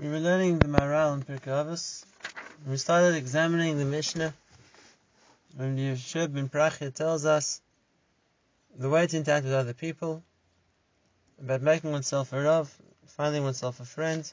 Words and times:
We 0.00 0.08
were 0.08 0.18
learning 0.18 0.60
the 0.60 0.68
Maharal 0.68 1.12
in 1.12 1.22
Pirkei. 1.24 2.04
We 2.66 2.78
started 2.78 3.16
examining 3.16 3.76
the 3.76 3.84
Mishnah 3.84 4.32
when 5.56 5.76
Yehoshua 5.76 6.32
ben 6.32 6.48
Prachya 6.48 6.90
tells 6.94 7.26
us 7.26 7.60
the 8.74 8.88
way 8.88 9.06
to 9.06 9.16
interact 9.18 9.44
with 9.44 9.52
other 9.52 9.74
people, 9.74 10.22
about 11.38 11.60
making 11.60 11.92
oneself 11.92 12.32
a 12.32 12.42
Rav, 12.42 12.74
finding 13.08 13.42
oneself 13.42 13.78
a 13.80 13.84
friend, 13.84 14.32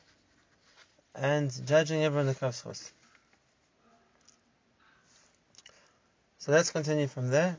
and 1.13 1.51
judging 1.67 2.01
everyone 2.01 2.27
the 2.27 2.35
Kafschos. 2.35 2.89
So 6.37 6.53
let's 6.53 6.71
continue 6.71 7.07
from 7.07 7.29
there. 7.29 7.57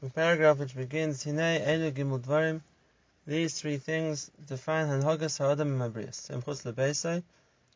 The 0.00 0.08
paragraph 0.08 0.56
which 0.56 0.74
begins, 0.74 1.22
Hine 1.22 1.36
Elu 1.36 1.92
Gimul 1.92 2.20
Dvarim, 2.20 2.62
these 3.26 3.60
three 3.60 3.78
things 3.78 4.30
define 4.46 4.86
Hanhogas 4.86 5.38
Ha'adam 5.38 5.78
Mabrias, 5.78 6.30
Imchutz 6.30 6.62
Lebeisai, 6.64 7.24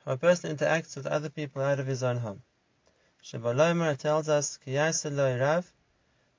how 0.05 0.13
a 0.13 0.17
person 0.17 0.57
interacts 0.57 0.97
with 0.97 1.07
other 1.07 1.29
people 1.29 1.61
out 1.61 1.81
of 1.81 1.87
his 1.87 2.03
own 2.03 2.19
home. 2.19 2.41
Shebaloimer 3.25 3.99
tells 3.99 4.29
us, 4.29 4.59
Ki 4.59 4.73
Yasel 4.73 5.41
Rav, 5.41 5.71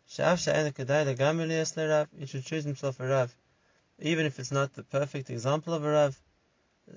Sha'af 0.09 0.39
Sha'en 0.39 0.71
Kedai 0.73 1.13
Legamili 1.13 1.89
Rav, 1.89 2.07
he 2.17 2.25
should 2.25 2.45
choose 2.45 2.63
himself 2.63 2.99
a 3.01 3.07
Rav, 3.07 3.35
even 3.99 4.25
if 4.25 4.39
it's 4.39 4.51
not 4.51 4.73
the 4.73 4.83
perfect 4.83 5.29
example 5.29 5.73
of 5.73 5.83
a 5.83 5.91
Rav, 5.91 6.19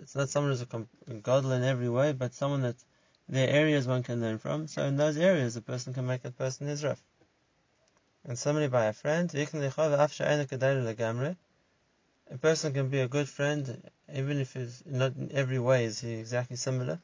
it's 0.01 0.15
not 0.15 0.29
someone 0.29 0.53
who's 0.53 0.63
a 0.63 1.15
godly 1.15 1.57
in 1.57 1.65
every 1.65 1.89
way, 1.89 2.13
but 2.13 2.33
someone 2.33 2.63
that 2.63 2.77
there 3.29 3.49
are 3.49 3.51
areas 3.51 3.87
one 3.87 4.03
can 4.03 4.21
learn 4.21 4.39
from. 4.39 4.69
So 4.69 4.85
in 4.85 4.97
those 4.97 5.17
areas, 5.17 5.57
a 5.57 5.63
person 5.63 5.95
can 5.95 6.07
make 6.07 6.23
that 6.23 6.39
person 6.39 6.67
his 6.67 6.85
Rav. 6.85 7.03
And 8.25 8.39
somebody 8.39 8.69
by 8.69 8.87
a 8.87 8.93
friend, 8.93 9.29
a 12.31 12.39
person 12.39 12.73
can 12.73 12.89
be 12.89 13.01
a 13.01 13.09
good 13.09 13.29
friend, 13.29 13.83
even 14.13 14.39
if 14.39 14.57
it's 14.57 14.83
not 14.87 15.15
in 15.17 15.31
every 15.33 15.59
way 15.59 15.85
is 15.85 16.01
he 16.01 16.15
exactly 16.15 16.57
similar. 16.57 17.01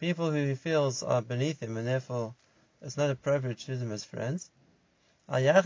People 0.00 0.30
who 0.30 0.46
he 0.46 0.54
feels 0.54 1.02
are 1.02 1.20
beneath 1.22 1.60
him 1.60 1.76
and 1.76 1.86
therefore 1.86 2.34
it's 2.80 2.96
not 2.96 3.10
appropriate 3.10 3.58
to 3.58 3.76
them 3.76 3.92
as 3.92 4.04
friends. 4.04 4.50
A 5.28 5.62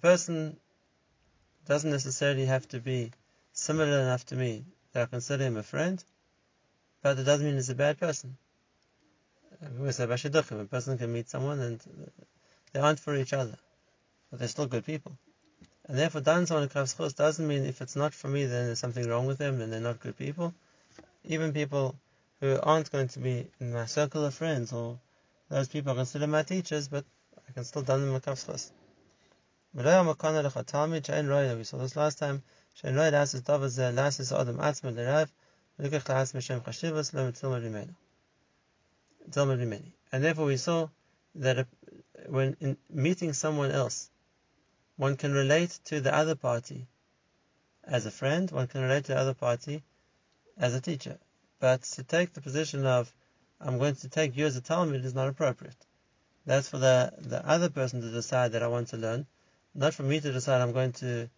person 0.00 0.56
doesn't 1.66 1.90
necessarily 1.90 2.46
have 2.46 2.68
to 2.68 2.80
be 2.80 3.12
similar 3.52 4.00
enough 4.00 4.24
to 4.26 4.36
me 4.36 4.64
that 4.92 5.02
I 5.02 5.06
consider 5.06 5.44
him 5.44 5.56
a 5.56 5.62
friend, 5.62 6.02
but 7.02 7.18
it 7.18 7.24
doesn't 7.24 7.46
mean 7.46 7.56
he's 7.56 7.70
a 7.70 7.74
bad 7.74 7.98
person 7.98 8.36
we 9.78 9.92
said 9.92 10.10
a 10.10 10.64
person 10.64 10.98
can 10.98 11.12
meet 11.12 11.28
someone 11.28 11.60
and 11.60 11.80
uh, 11.80 12.10
they 12.72 12.80
aren't 12.80 13.00
for 13.00 13.14
each 13.14 13.32
other, 13.32 13.56
but 14.30 14.38
they're 14.38 14.48
still 14.48 14.66
good 14.66 14.84
people. 14.84 15.16
And 15.86 15.98
therefore, 15.98 16.22
dan 16.22 16.46
someone 16.46 16.68
who 16.68 17.10
doesn't 17.10 17.46
mean 17.46 17.64
if 17.64 17.82
it's 17.82 17.94
not 17.94 18.14
for 18.14 18.28
me, 18.28 18.46
then 18.46 18.66
there's 18.66 18.78
something 18.78 19.06
wrong 19.06 19.26
with 19.26 19.38
them, 19.38 19.60
and 19.60 19.72
they're 19.72 19.80
not 19.80 20.00
good 20.00 20.16
people. 20.16 20.54
Even 21.24 21.52
people 21.52 21.94
who 22.40 22.58
aren't 22.62 22.90
going 22.90 23.08
to 23.08 23.18
be 23.18 23.50
in 23.60 23.72
my 23.72 23.84
circle 23.84 24.24
of 24.24 24.34
friends, 24.34 24.72
or 24.72 24.98
those 25.50 25.68
people 25.68 25.92
I 25.92 25.96
consider 25.96 26.26
my 26.26 26.42
teachers, 26.42 26.88
but 26.88 27.04
I 27.48 27.52
can 27.52 27.64
still 27.64 27.82
dan 27.82 28.00
them 28.00 28.14
a 28.14 28.20
kafschos. 28.20 28.70
We 29.74 31.64
saw 31.64 31.76
this 31.78 31.96
last 31.96 32.18
time. 32.18 32.42
Shein. 32.82 32.94
Look 35.78 35.92
at 35.92 36.04
the. 36.04 37.94
Dilma 39.30 39.82
And 40.12 40.24
therefore 40.24 40.46
we 40.46 40.56
saw 40.56 40.88
that 41.36 41.66
when 42.26 42.76
meeting 42.90 43.32
someone 43.32 43.70
else, 43.70 44.10
one 44.96 45.16
can 45.16 45.32
relate 45.32 45.78
to 45.86 46.00
the 46.00 46.14
other 46.14 46.34
party 46.34 46.86
as 47.82 48.06
a 48.06 48.10
friend, 48.10 48.50
one 48.50 48.66
can 48.66 48.82
relate 48.82 49.04
to 49.06 49.12
the 49.12 49.18
other 49.18 49.34
party 49.34 49.82
as 50.56 50.74
a 50.74 50.80
teacher. 50.80 51.18
But 51.58 51.82
to 51.82 52.02
take 52.02 52.32
the 52.32 52.40
position 52.40 52.86
of, 52.86 53.12
I'm 53.60 53.78
going 53.78 53.96
to 53.96 54.08
take 54.08 54.36
you 54.36 54.46
as 54.46 54.56
a 54.56 54.60
Talmid 54.60 55.04
is 55.04 55.14
not 55.14 55.28
appropriate. 55.28 55.76
That's 56.46 56.68
for 56.68 56.78
the, 56.78 57.12
the 57.18 57.46
other 57.46 57.70
person 57.70 58.00
to 58.02 58.10
decide 58.10 58.52
that 58.52 58.62
I 58.62 58.68
want 58.68 58.88
to 58.88 58.96
learn, 58.96 59.26
not 59.74 59.94
for 59.94 60.02
me 60.02 60.20
to 60.20 60.32
decide 60.32 60.60
I'm 60.60 60.72
going 60.72 60.92
to, 60.94 61.28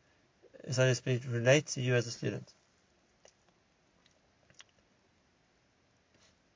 so 0.71 0.87
to 0.87 0.95
speak, 0.95 1.23
relate 1.29 1.67
to 1.69 1.81
you 1.81 1.95
as 1.95 2.07
a 2.07 2.11
student. 2.11 2.53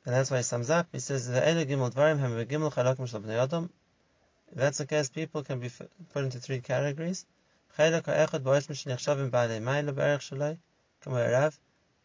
And 0.05 0.15
that's 0.15 0.31
why 0.31 0.38
he 0.38 0.43
sums 0.43 0.71
up. 0.71 0.88
He 0.93 0.99
says, 0.99 1.27
"The 1.27 1.41
elu 1.41 1.66
gimel 1.66 1.93
dvarim 1.93 2.19
hem 2.19 2.33
v'gimel 2.33 2.72
chalakim 2.72 3.09
shel 3.09 3.21
bnei 3.21 3.43
adam." 3.43 3.71
If 4.50 4.56
that's 4.56 4.78
the 4.78 4.87
case, 4.87 5.11
people 5.11 5.44
can 5.44 5.61
be 5.61 5.71
put 6.12 6.25
into 6.25 6.41
three 6.41 6.61
categories. 6.61 7.27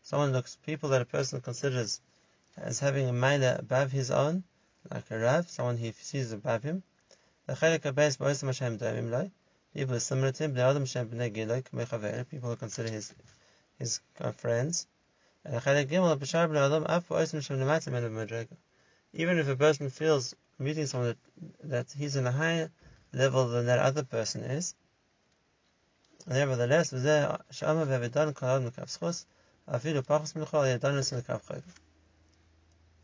Someone 0.03 0.31
looks, 0.31 0.57
people 0.63 0.89
that 0.89 1.01
a 1.01 1.05
person 1.05 1.41
considers 1.41 2.01
as 2.57 2.79
having 2.79 3.09
a 3.09 3.11
maila 3.11 3.59
above 3.59 3.91
his 3.91 4.11
own, 4.11 4.44
like 4.91 5.09
a 5.09 5.17
rav, 5.17 5.50
someone 5.50 5.78
he 5.78 5.91
sees 5.94 6.31
above 6.31 6.61
him. 6.63 6.84
People 7.47 9.95
are 9.95 10.00
similar 10.00 10.31
to 10.31 10.44
him, 10.44 10.53
people 12.25 12.50
who 12.50 12.55
consider 12.55 12.91
his 12.91 13.13
his 13.79 14.00
uh, 14.19 14.31
friends. 14.31 14.85
Even 15.47 15.78
if 19.38 19.47
a 19.47 19.56
person 19.56 19.89
feels 19.89 20.35
meeting 20.57 20.88
someone 20.88 21.09
that, 21.09 21.17
that 21.69 21.85
he's 21.95 22.16
in 22.16 22.25
a 22.25 22.31
higher 22.31 22.72
level 23.13 23.47
than 23.47 23.67
that 23.67 23.79
other 23.79 24.03
person 24.03 24.41
is, 24.41 24.73
nevertheless, 26.28 26.91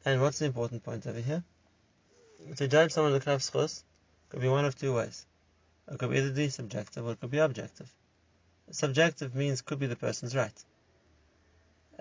and 0.04 0.22
what's 0.22 0.40
the 0.40 0.46
important 0.46 0.84
point 0.84 1.06
over 1.06 1.20
here? 1.20 1.44
To 2.58 2.68
judge 2.68 2.92
someone 2.92 3.14
in 3.14 3.20
the 3.20 3.26
Kaf 3.26 3.52
could 4.30 4.42
be 4.42 4.48
one 4.48 4.66
of 4.66 4.76
two 4.76 4.96
ways. 4.96 5.28
It 5.92 6.00
could 6.00 6.10
be 6.10 6.18
either 6.18 6.32
be 6.32 6.50
subjective 6.50 7.06
or 7.06 7.12
it 7.12 7.20
could 7.20 7.30
be 7.30 7.38
objective. 7.38 7.94
Subjective 8.72 9.36
means 9.36 9.62
could 9.62 9.78
be 9.78 9.88
the 9.88 9.96
person's 9.96 10.36
right. 10.36 10.64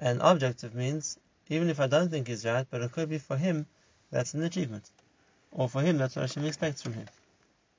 And 0.00 0.22
objective 0.22 0.74
means, 0.74 1.18
even 1.50 1.68
if 1.68 1.78
I 1.78 1.86
don't 1.86 2.10
think 2.10 2.28
he's 2.28 2.46
right, 2.46 2.66
but 2.70 2.80
it 2.80 2.90
could 2.92 3.10
be 3.10 3.18
for 3.18 3.36
him, 3.36 3.66
that's 4.10 4.32
an 4.32 4.42
achievement. 4.42 4.88
Or 5.52 5.68
for 5.68 5.82
him, 5.82 5.98
that's 5.98 6.16
what 6.16 6.22
Hashem 6.22 6.44
expects 6.46 6.80
from 6.80 6.94
him. 6.94 7.06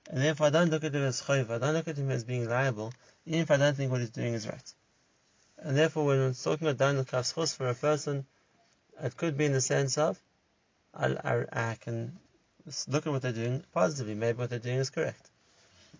And 0.09 0.21
therefore 0.21 0.47
I 0.47 0.49
don't 0.51 0.69
look 0.69 0.83
at 0.83 0.93
him 0.93 1.01
as 1.01 1.21
chayv, 1.21 1.49
I 1.49 1.57
don't 1.57 1.73
look 1.73 1.87
at 1.87 1.97
him 1.97 2.11
as 2.11 2.23
being 2.23 2.47
liable, 2.47 2.93
even 3.25 3.41
if 3.41 3.49
I 3.49 3.57
don't 3.57 3.75
think 3.75 3.91
what 3.91 4.01
he's 4.01 4.11
doing 4.11 4.35
is 4.35 4.47
right. 4.47 4.73
And 5.57 5.75
therefore 5.75 6.05
when 6.05 6.19
we're 6.19 6.33
talking 6.33 6.67
about 6.67 6.77
down 6.77 6.97
the 6.97 7.47
for 7.57 7.67
a 7.67 7.73
person, 7.73 8.25
it 9.01 9.17
could 9.17 9.37
be 9.37 9.45
in 9.45 9.53
the 9.53 9.61
sense 9.61 9.97
of, 9.97 10.19
I, 10.93 11.07
I, 11.07 11.69
I 11.71 11.75
can 11.75 12.19
look 12.87 13.07
at 13.07 13.11
what 13.11 13.23
they're 13.23 13.31
doing 13.31 13.63
positively, 13.73 14.13
maybe 14.13 14.37
what 14.37 14.49
they're 14.49 14.59
doing 14.59 14.77
is 14.77 14.89
correct. 14.91 15.29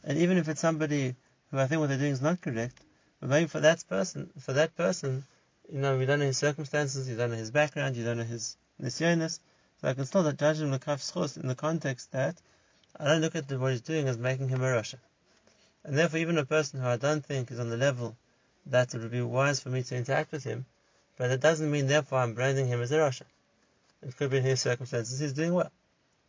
And 0.03 0.17
even 0.19 0.37
if 0.37 0.49
it's 0.49 0.61
somebody 0.61 1.15
who 1.49 1.57
I 1.57 1.67
think 1.67 1.79
what 1.79 1.89
they're 1.89 1.97
doing 1.97 2.11
is 2.11 2.21
not 2.21 2.41
correct, 2.41 2.77
but 3.19 3.29
maybe 3.29 3.47
for 3.47 3.59
that 3.61 3.83
person, 3.87 4.29
for 4.39 4.53
that 4.53 4.75
person, 4.75 5.23
you 5.71 5.79
know, 5.79 5.97
we 5.97 6.05
don't 6.05 6.19
know 6.19 6.25
his 6.25 6.37
circumstances, 6.37 7.07
you 7.07 7.15
don't 7.15 7.31
know 7.31 7.37
his 7.37 7.49
background, 7.49 7.95
you 7.95 8.03
don't 8.03 8.17
know 8.17 8.25
his 8.25 8.57
nisyonis, 8.81 9.39
so 9.79 9.87
I 9.87 9.93
can 9.93 10.05
still 10.05 10.29
judge 10.33 10.59
him 10.59 10.71
schos 10.71 11.37
in 11.37 11.47
the 11.47 11.55
context 11.55 12.11
that 12.11 12.35
I 12.99 13.05
don't 13.05 13.21
look 13.21 13.37
at 13.37 13.49
what 13.53 13.71
he's 13.71 13.79
doing 13.79 14.09
as 14.09 14.17
making 14.17 14.49
him 14.49 14.61
a 14.61 14.65
Rasha. 14.65 14.97
And 15.85 15.97
therefore, 15.97 16.19
even 16.19 16.37
a 16.37 16.45
person 16.45 16.81
who 16.81 16.87
I 16.87 16.97
don't 16.97 17.25
think 17.25 17.51
is 17.51 17.59
on 17.59 17.69
the 17.69 17.77
level 17.77 18.17
that 18.65 18.93
it 18.93 18.99
would 18.99 19.11
be 19.11 19.21
wise 19.21 19.61
for 19.61 19.69
me 19.69 19.81
to 19.83 19.95
interact 19.95 20.33
with 20.33 20.43
him, 20.43 20.65
but 21.17 21.31
it 21.31 21.39
doesn't 21.39 21.71
mean 21.71 21.87
therefore 21.87 22.19
I'm 22.19 22.33
branding 22.33 22.67
him 22.67 22.81
as 22.81 22.91
a 22.91 22.97
Rasha. 22.97 23.23
It 24.01 24.17
could 24.17 24.29
be 24.29 24.37
in 24.37 24.43
his 24.43 24.59
circumstances 24.59 25.19
he's 25.19 25.31
doing 25.31 25.53
well. 25.53 25.71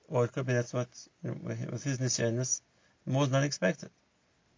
Or 0.07 0.25
it 0.25 0.33
could 0.33 0.47
be 0.47 0.53
that's 0.53 0.73
what, 0.73 0.89
you 1.25 1.31
know, 1.31 1.37
with 1.43 1.83
his 1.83 1.99
nisyonis, 1.99 2.61
more 3.07 3.27
than 3.27 3.33
not 3.33 3.45
expected. 3.45 3.91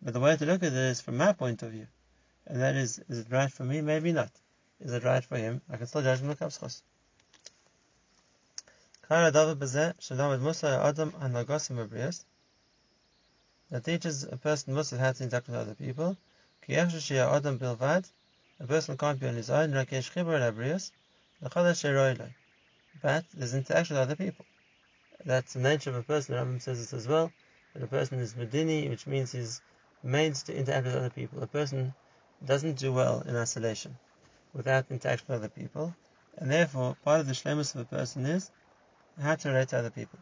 But 0.03 0.13
the 0.13 0.21
way 0.21 0.37
to 0.37 0.45
look 0.45 0.63
at 0.63 0.73
it 0.73 0.79
is 0.79 1.01
from 1.01 1.17
my 1.17 1.33
point 1.33 1.63
of 1.63 1.71
view. 1.71 1.87
And 2.47 2.61
that 2.61 2.75
is, 2.75 2.99
is 3.09 3.21
it 3.21 3.29
right 3.31 3.51
for 3.51 3.65
me? 3.65 3.81
Maybe 3.81 4.13
not 4.13 4.31
is 4.81 4.93
it 4.93 5.05
right 5.05 5.25
for 5.25 5.37
him? 5.37 5.61
I 5.71 5.77
can 5.77 5.87
still 5.87 6.03
judge 6.03 6.21
him 6.21 6.29
with 6.29 6.41
kapschos. 6.41 6.83
That 13.71 13.85
teaches 13.85 14.25
a 14.25 14.37
person 14.37 14.75
must 14.75 14.91
have 14.91 15.01
had 15.01 15.17
to 15.17 15.25
interact 15.25 15.49
with 15.49 15.57
other 15.57 15.75
people. 15.75 16.17
A 16.69 16.87
person 18.67 18.97
can't 18.97 19.21
be 19.21 19.29
on 19.29 19.35
his 19.35 19.51
own. 19.51 19.73
But 19.73 19.89
there's 23.35 23.55
interaction 23.55 23.97
with 23.97 24.03
other 24.03 24.17
people. 24.17 24.47
That's 25.25 25.53
the 25.53 25.61
nature 25.61 25.91
of 25.91 25.97
a 25.97 26.03
person. 26.03 26.35
The 26.35 26.41
Rambam 26.41 26.63
says 26.63 26.79
this 26.79 26.93
as 26.95 27.07
well. 27.07 27.31
That 27.75 27.83
a 27.83 27.87
person 27.87 28.19
is 28.21 28.35
medini, 28.35 28.89
which 28.89 29.07
means 29.07 29.33
he's 29.33 29.61
made 30.03 30.35
to 30.35 30.57
interact 30.57 30.87
with 30.87 30.97
other 30.97 31.11
people. 31.11 31.43
A 31.43 31.47
person 31.47 31.95
doesn't 32.45 32.79
do 32.79 32.93
well 32.93 33.21
in 33.21 33.37
isolation 33.37 33.99
without 34.54 34.86
interaction 34.90 35.26
with 35.28 35.38
other 35.38 35.50
people, 35.50 35.96
and 36.38 36.52
therefore 36.52 36.96
part 37.04 37.20
of 37.20 37.28
the 37.28 37.34
shlemus 37.34 37.76
of 37.76 37.82
a 37.82 37.86
person 37.86 38.26
is 38.26 38.52
how 39.22 39.36
to 39.36 39.50
relate 39.50 39.70
to 39.70 39.78
other 39.78 39.90
people. 39.90 40.20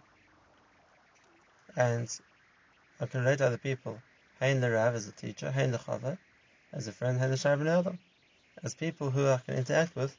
And 1.76 2.10
I 3.00 3.06
can 3.06 3.22
relate 3.22 3.38
to 3.38 3.48
other 3.48 3.58
people, 3.58 4.02
Hein 4.40 4.62
the 4.62 4.72
Rav 4.72 4.96
as 4.96 5.08
a 5.08 5.12
teacher, 5.12 5.52
Hein 5.52 5.72
the 5.72 5.78
Chava 5.78 6.18
as 6.74 6.88
a 6.88 6.92
friend, 6.92 7.20
Hein 7.20 7.32
the 7.32 7.38
Shar 7.38 7.54
Adam, 7.54 8.00
as 8.64 8.74
people 8.74 9.10
who 9.10 9.28
I 9.28 9.38
can 9.46 9.56
interact 9.56 9.96
with, 9.96 10.16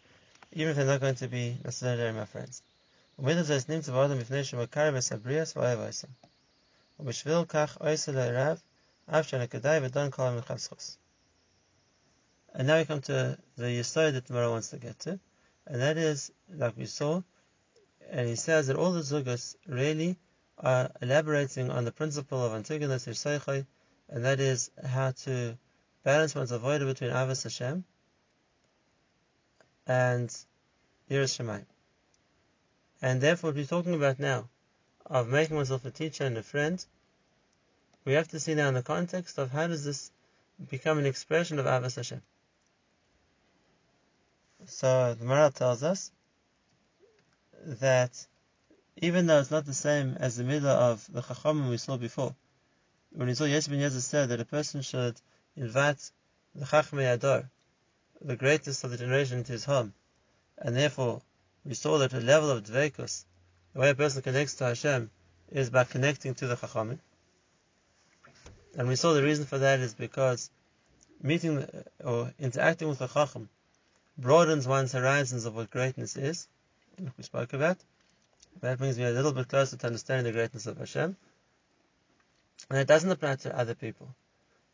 even 0.53 0.71
if 0.71 0.77
they're 0.77 0.87
not 0.87 1.01
going 1.01 1.17
to 1.17 1.29
be 1.29 1.59
necessarily 1.65 2.13
my 2.13 2.25
friends. 2.25 2.63
ומדע 3.19 3.43
זה 3.43 3.59
נמצא 3.69 3.93
באדם 3.93 4.19
לפני 4.19 4.45
שהוא 4.45 4.63
מכר 4.63 4.91
בסבריאס 4.91 5.57
ואוהב 5.57 5.79
עושה. 5.79 6.07
ובשביל 7.01 7.45
כך 7.49 7.77
עושה 7.77 8.13
לרב, 8.13 8.61
אף 9.07 9.35
כדאי 9.51 9.79
ודון 9.83 10.11
כל 10.11 10.23
המלחב 10.23 10.57
זכוס. 10.57 10.99
and 12.56 12.68
now 12.68 12.78
we 12.78 12.86
come 12.86 13.02
to 13.02 13.38
the 13.58 13.66
Yisod 13.66 14.14
that 14.14 14.30
Mara 14.30 14.50
wants 14.50 14.70
to 14.70 14.78
get 14.78 15.00
to, 15.00 15.20
and 15.66 15.82
that 15.82 15.98
is, 15.98 16.32
like 16.56 16.78
we 16.78 16.86
saw, 16.86 17.24
and 18.12 18.28
he 18.28 18.36
says 18.36 18.68
that 18.68 18.76
all 18.76 18.92
the 18.92 19.00
Zugas 19.00 19.56
really 19.68 20.18
are 20.60 20.92
elaborating 21.02 21.72
on 21.72 21.84
the 21.84 21.92
principle 21.92 22.46
of 22.46 22.54
Antigonus 22.54 23.08
Yirsaychai, 23.08 23.66
and 24.10 24.26
that 24.26 24.40
is 24.40 24.70
how 24.86 25.12
to 25.24 25.58
balance 26.04 26.36
one's 26.36 26.52
avoid 26.52 26.82
between 26.82 27.10
Avos 27.10 27.42
Hashem 27.42 27.84
and 29.88 30.30
Yiras 31.10 31.36
Shemayim. 31.36 31.66
And 33.02 33.20
therefore, 33.20 33.50
what 33.50 33.56
we're 33.58 33.66
talking 33.66 33.96
about 33.96 34.20
now, 34.20 34.48
of 35.08 35.28
making 35.28 35.56
oneself 35.56 35.86
a 35.86 35.92
teacher 35.92 36.26
and 36.26 36.38
a 36.38 36.44
friend, 36.44 36.86
we 38.06 38.14
have 38.14 38.28
to 38.28 38.40
see 38.40 38.54
now 38.54 38.68
in 38.68 38.76
the 38.76 38.84
context 38.84 39.40
of 39.40 39.50
how 39.50 39.66
does 39.66 39.84
this 39.84 40.12
become 40.70 41.00
an 41.00 41.08
expression 41.08 41.58
of 41.58 41.66
Avos 41.66 41.96
Hashem. 41.96 42.22
So 44.66 45.14
the 45.14 45.26
Maharal 45.26 45.54
tells 45.54 45.84
us 45.84 46.12
that 47.66 48.28
even 48.98 49.26
though 49.26 49.40
it's 49.40 49.52
not 49.52 49.66
the 49.66 49.74
same 49.74 50.16
as 50.20 50.38
the 50.38 50.44
middle 50.44 50.70
of 50.70 51.06
the 51.12 51.22
Chachamim 51.22 51.70
we 51.70 51.78
saw 51.78 51.98
before, 51.98 52.36
when 53.12 53.28
we 53.28 53.34
saw 53.34 53.44
Yosei 53.44 53.70
ben 53.70 53.80
Yoezer 53.80 54.02
said 54.02 54.30
that 54.30 54.40
a 54.40 54.46
person 54.46 54.82
should 54.82 55.20
invite 55.56 56.12
the 56.56 56.66
Chachmei 56.66 57.14
Ador, 57.14 57.50
the 58.22 58.36
greatest 58.36 58.84
of 58.84 58.92
the 58.92 58.98
generation, 58.98 59.40
into 59.40 59.52
his 59.52 59.66
home, 59.66 59.94
and 60.58 60.76
therefore 60.76 61.22
we 61.66 61.74
saw 61.74 61.98
that 61.98 62.12
the 62.12 62.22
level 62.22 62.50
of 62.50 62.64
Dveikus, 62.64 63.26
the 63.74 63.80
way 63.80 63.90
a 63.90 63.96
person 63.96 64.22
connects 64.22 64.56
to 64.56 64.66
Hashem, 64.66 65.12
is 65.52 65.70
by 65.70 65.84
connecting 65.84 66.36
to 66.36 66.48
the 66.48 66.56
Chachamim. 66.56 67.00
And 68.78 68.88
we 68.88 68.96
saw 68.96 69.14
the 69.14 69.24
reason 69.24 69.46
for 69.46 69.58
that 69.58 69.80
is 69.82 69.94
because 69.94 70.50
meeting 71.22 71.68
or 72.04 72.34
interacting 72.40 72.88
with 72.88 73.00
the 73.00 73.08
Chacham 73.08 73.50
broadens 74.18 74.68
one's 74.68 74.92
horizons 74.92 75.46
of 75.46 75.56
what 75.56 75.72
greatness 75.72 76.16
is, 76.16 76.48
like 77.00 77.18
we 77.18 77.24
spoke 77.24 77.54
about. 77.54 77.78
That 78.62 78.78
brings 78.78 78.98
me 78.98 79.06
a 79.06 79.12
little 79.12 79.34
bit 79.34 79.48
closer 79.48 79.78
to 79.78 79.88
understanding 79.88 80.26
the 80.26 80.38
greatness 80.38 80.68
of 80.68 80.78
Hashem. 80.78 81.18
And 82.70 82.80
it 82.80 82.88
doesn't 82.88 83.12
apply 83.12 83.36
to 83.38 83.58
other 83.58 83.76
people. 83.76 84.14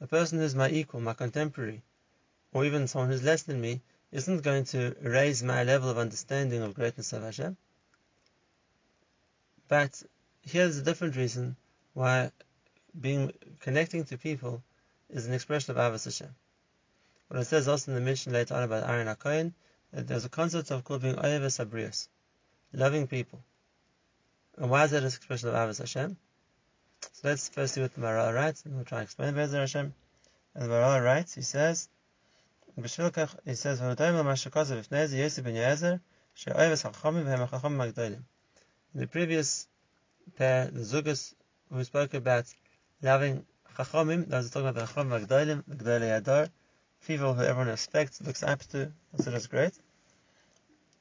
A 0.01 0.07
person 0.07 0.39
who's 0.39 0.55
my 0.55 0.69
equal, 0.69 1.01
my 1.01 1.13
contemporary, 1.13 1.81
or 2.53 2.65
even 2.65 2.87
someone 2.87 3.09
who's 3.09 3.23
less 3.23 3.43
than 3.43 3.59
me, 3.59 3.81
isn't 4.11 4.41
going 4.41 4.65
to 4.65 4.95
raise 5.01 5.43
my 5.43 5.63
level 5.63 5.89
of 5.89 5.97
understanding 5.97 6.61
of 6.61 6.73
greatness 6.73 7.13
of 7.13 7.23
Hashem. 7.23 7.57
But 9.67 10.01
here's 10.41 10.77
a 10.77 10.83
different 10.83 11.15
reason 11.15 11.55
why 11.93 12.31
being 12.99 13.31
connecting 13.59 14.03
to 14.05 14.17
people 14.17 14.63
is 15.09 15.27
an 15.27 15.33
expression 15.33 15.71
of 15.71 15.77
Avos 15.77 16.05
Hashem. 16.05 16.33
What 17.29 17.39
it 17.41 17.45
says 17.45 17.67
also 17.67 17.91
in 17.91 17.95
the 17.95 18.01
Mishnah 18.01 18.33
later 18.33 18.55
on 18.55 18.63
about 18.63 18.89
Aaron 18.89 19.07
HaKohen, 19.07 19.53
that 19.93 20.07
there's 20.07 20.25
a 20.25 20.29
concept 20.29 20.71
of 20.71 20.83
called 20.83 21.03
being 21.03 21.15
Oyeves 21.15 21.63
Abrius, 21.63 22.07
loving 22.73 23.05
people. 23.05 23.43
And 24.57 24.71
why 24.71 24.85
is 24.85 24.91
that 24.91 25.03
an 25.03 25.07
expression 25.07 25.49
of 25.49 25.55
Avos 25.55 25.77
Hashem? 25.77 26.17
So 27.01 27.27
let's 27.27 27.47
first 27.49 27.75
see 27.75 27.81
what 27.81 27.93
the 27.93 28.01
Maharal 28.01 28.33
writes, 28.33 28.65
and 28.65 28.75
we'll 28.75 28.83
try 28.83 28.97
and 28.97 29.05
explain 29.05 29.35
Bezer 29.35 29.59
Hashem. 29.59 29.93
And 30.55 30.63
the 30.63 30.69
Maharal 30.69 31.03
writes, 31.05 31.35
he 31.35 31.43
says, 31.43 31.87
he 32.75 32.87
says, 32.87 33.79
In 33.79 33.89
the 38.95 39.07
previous 39.07 39.67
pair, 40.35 40.65
the 40.65 40.79
Zugas, 40.79 41.33
who 41.71 41.83
spoke 41.83 42.13
about 42.15 42.45
loving 43.03 43.45
Chachamim, 43.75 44.27
those 44.27 44.47
are 44.47 44.49
talking 44.49 44.67
about 44.69 44.79
the 44.79 44.87
Chacham 44.87 45.09
Magdalim, 45.09 45.63
Magdalei 45.67 46.17
Adar, 46.17 46.49
people 47.05 47.33
who 47.33 47.43
everyone 47.43 47.67
respects, 47.67 48.21
looks 48.21 48.43
up 48.43 48.59
to, 48.69 48.91
considers 49.11 49.47
great. 49.47 49.73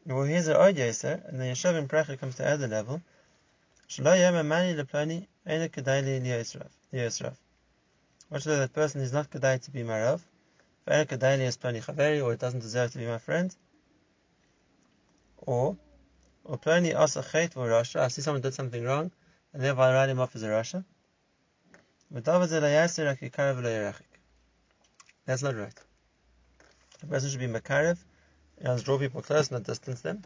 Well, 0.06 0.22
here's 0.22 0.46
the 0.46 0.58
idea, 0.58 0.90
Yeser, 0.90 1.28
and 1.28 1.38
the 1.38 1.44
Yehoshua 1.44 1.74
ben 1.74 1.88
Prachya 1.88 2.18
comes 2.18 2.36
to 2.36 2.56
level. 2.56 3.02
Eina 3.90 5.68
Kedai 5.68 6.02
Liyosrav. 6.92 7.34
What 8.28 8.42
should 8.42 8.58
that 8.58 8.72
person 8.72 9.00
is 9.00 9.12
not 9.12 9.30
Kedai 9.30 9.60
to 9.62 9.70
be 9.70 9.82
my 9.82 10.00
Rav, 10.02 10.22
or 10.86 12.32
it 12.32 12.38
doesn't 12.38 12.60
deserve 12.60 12.92
to 12.92 12.98
be 12.98 13.06
my 13.06 13.18
friend, 13.18 13.54
or 15.38 15.76
or 16.44 16.56
Plani 16.56 16.94
Asa 16.94 17.22
Chet 17.22 17.54
Rasha, 17.54 18.00
I 18.00 18.08
see 18.08 18.22
someone 18.22 18.40
did 18.40 18.54
something 18.54 18.82
wrong, 18.82 19.10
and 19.52 19.62
therefore 19.62 19.84
I 19.84 19.92
write 19.92 20.08
him 20.08 20.20
off 20.20 20.34
as 20.34 20.42
a 20.42 20.48
Rasha. 20.48 20.84
That's 25.26 25.42
not 25.42 25.54
right. 25.56 25.87
A 27.02 27.06
person 27.06 27.30
should 27.30 27.40
be 27.40 27.46
makarev, 27.46 27.98
and 28.58 28.82
draw 28.82 28.98
people 28.98 29.22
close, 29.22 29.50
not 29.50 29.62
distance 29.62 30.00
them. 30.00 30.22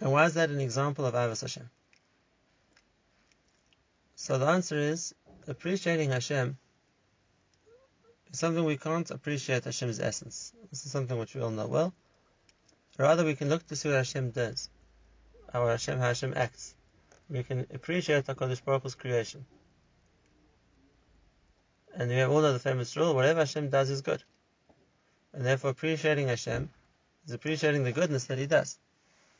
And 0.00 0.12
why 0.12 0.26
is 0.26 0.34
that 0.34 0.50
an 0.50 0.60
example 0.60 1.04
of 1.06 1.14
Avos 1.14 1.40
Hashem? 1.40 1.68
So 4.14 4.38
the 4.38 4.46
answer 4.46 4.76
is 4.76 5.14
appreciating 5.46 6.10
Hashem 6.10 6.56
is 8.30 8.38
something 8.38 8.64
we 8.64 8.76
can't 8.76 9.10
appreciate 9.10 9.64
Hashem's 9.64 10.00
essence. 10.00 10.52
This 10.70 10.84
is 10.84 10.92
something 10.92 11.18
which 11.18 11.34
we 11.34 11.40
all 11.40 11.50
know 11.50 11.66
well. 11.66 11.94
Rather, 12.98 13.24
we 13.24 13.34
can 13.34 13.48
look 13.48 13.66
to 13.68 13.76
see 13.76 13.88
what 13.88 13.96
Hashem 13.96 14.30
does, 14.30 14.68
how 15.52 15.66
Hashem, 15.66 15.98
how 15.98 16.06
Hashem 16.06 16.34
acts 16.36 16.74
we 17.30 17.42
can 17.42 17.66
appreciate 17.72 18.26
HaKadosh 18.26 18.64
Baruch 18.64 18.82
Hu's 18.82 18.94
creation. 18.94 19.44
And 21.98 22.10
we 22.10 22.22
all 22.22 22.40
know 22.40 22.52
the 22.52 22.60
famous 22.60 22.96
rule, 22.96 23.12
whatever 23.12 23.40
Hashem 23.40 23.70
does 23.70 23.90
is 23.90 24.02
good. 24.02 24.22
And 25.32 25.44
therefore 25.44 25.70
appreciating 25.70 26.28
Hashem 26.28 26.70
is 27.26 27.32
appreciating 27.34 27.82
the 27.82 27.92
goodness 27.92 28.26
that 28.26 28.38
He 28.38 28.46
does. 28.46 28.78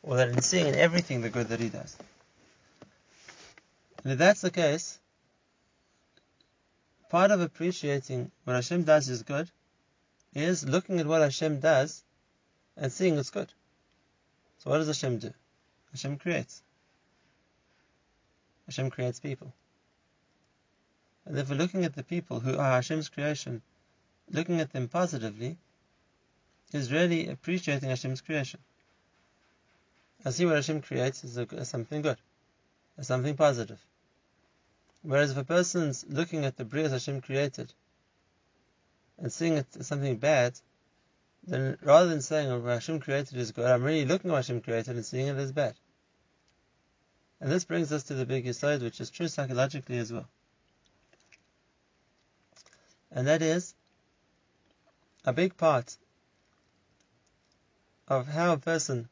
Or 0.03 0.17
that 0.17 0.27
in 0.27 0.41
seeing 0.41 0.67
in 0.67 0.75
everything 0.75 1.21
the 1.21 1.29
good 1.29 1.47
that 1.47 1.61
He 1.61 1.69
does. 1.69 1.95
And 4.03 4.11
if 4.11 4.19
that's 4.19 4.41
the 4.41 4.51
case, 4.51 4.99
part 7.09 7.31
of 7.31 7.39
appreciating 7.39 8.29
what 8.43 8.55
Hashem 8.55 8.83
does 8.83 9.07
is 9.07 9.23
good 9.23 9.49
is 10.33 10.67
looking 10.67 10.99
at 10.99 11.07
what 11.07 11.21
Hashem 11.21 11.61
does 11.61 12.03
and 12.75 12.91
seeing 12.91 13.17
it's 13.17 13.29
good. 13.29 13.51
So 14.59 14.69
what 14.69 14.79
does 14.79 14.87
Hashem 14.87 15.19
do? 15.19 15.33
Hashem 15.91 16.17
creates. 16.17 16.61
Hashem 18.67 18.89
creates 18.89 19.21
people. 19.21 19.53
And 21.29 21.37
if 21.37 21.47
we're 21.47 21.57
looking 21.57 21.85
at 21.85 21.93
the 21.93 22.01
people 22.01 22.39
who 22.39 22.57
are 22.57 22.71
Hashem's 22.71 23.07
creation, 23.07 23.61
looking 24.31 24.59
at 24.59 24.73
them 24.73 24.87
positively, 24.87 25.59
is 26.73 26.91
really 26.91 27.27
appreciating 27.27 27.87
Hashem's 27.87 28.21
creation. 28.21 28.59
I 30.25 30.31
see 30.31 30.47
what 30.47 30.55
Hashem 30.55 30.81
creates 30.81 31.23
as, 31.23 31.37
a, 31.37 31.47
as 31.55 31.69
something 31.69 32.01
good, 32.01 32.17
as 32.97 33.05
something 33.05 33.37
positive. 33.37 33.79
Whereas 35.03 35.29
if 35.29 35.37
a 35.37 35.43
person's 35.43 36.03
looking 36.09 36.45
at 36.45 36.57
the 36.57 36.65
Brias 36.65 36.89
Hashem 36.89 37.21
created 37.21 37.71
and 39.19 39.31
seeing 39.31 39.53
it 39.53 39.67
as 39.77 39.85
something 39.85 40.17
bad, 40.17 40.59
then 41.45 41.77
rather 41.83 42.09
than 42.09 42.23
saying 42.23 42.49
oh, 42.49 42.59
Hashem 42.63 43.01
created 43.01 43.37
is 43.37 43.51
good, 43.51 43.69
I'm 43.69 43.83
really 43.83 44.05
looking 44.05 44.31
at 44.31 44.37
Hashem 44.37 44.61
created 44.61 44.95
and 44.95 45.05
seeing 45.05 45.27
it 45.27 45.37
as 45.37 45.51
bad. 45.51 45.75
And 47.39 47.51
this 47.51 47.65
brings 47.65 47.91
us 47.91 48.01
to 48.05 48.15
the 48.15 48.25
big 48.25 48.51
side, 48.55 48.81
which 48.81 48.99
is 48.99 49.11
true 49.11 49.27
psychologically 49.27 49.99
as 49.99 50.11
well. 50.11 50.27
And 53.11 53.27
that 53.27 53.41
is 53.41 53.73
a 55.25 55.33
big 55.33 55.57
part 55.57 55.97
of 58.07 58.27
how 58.27 58.53
a 58.53 58.57
person 58.57 59.09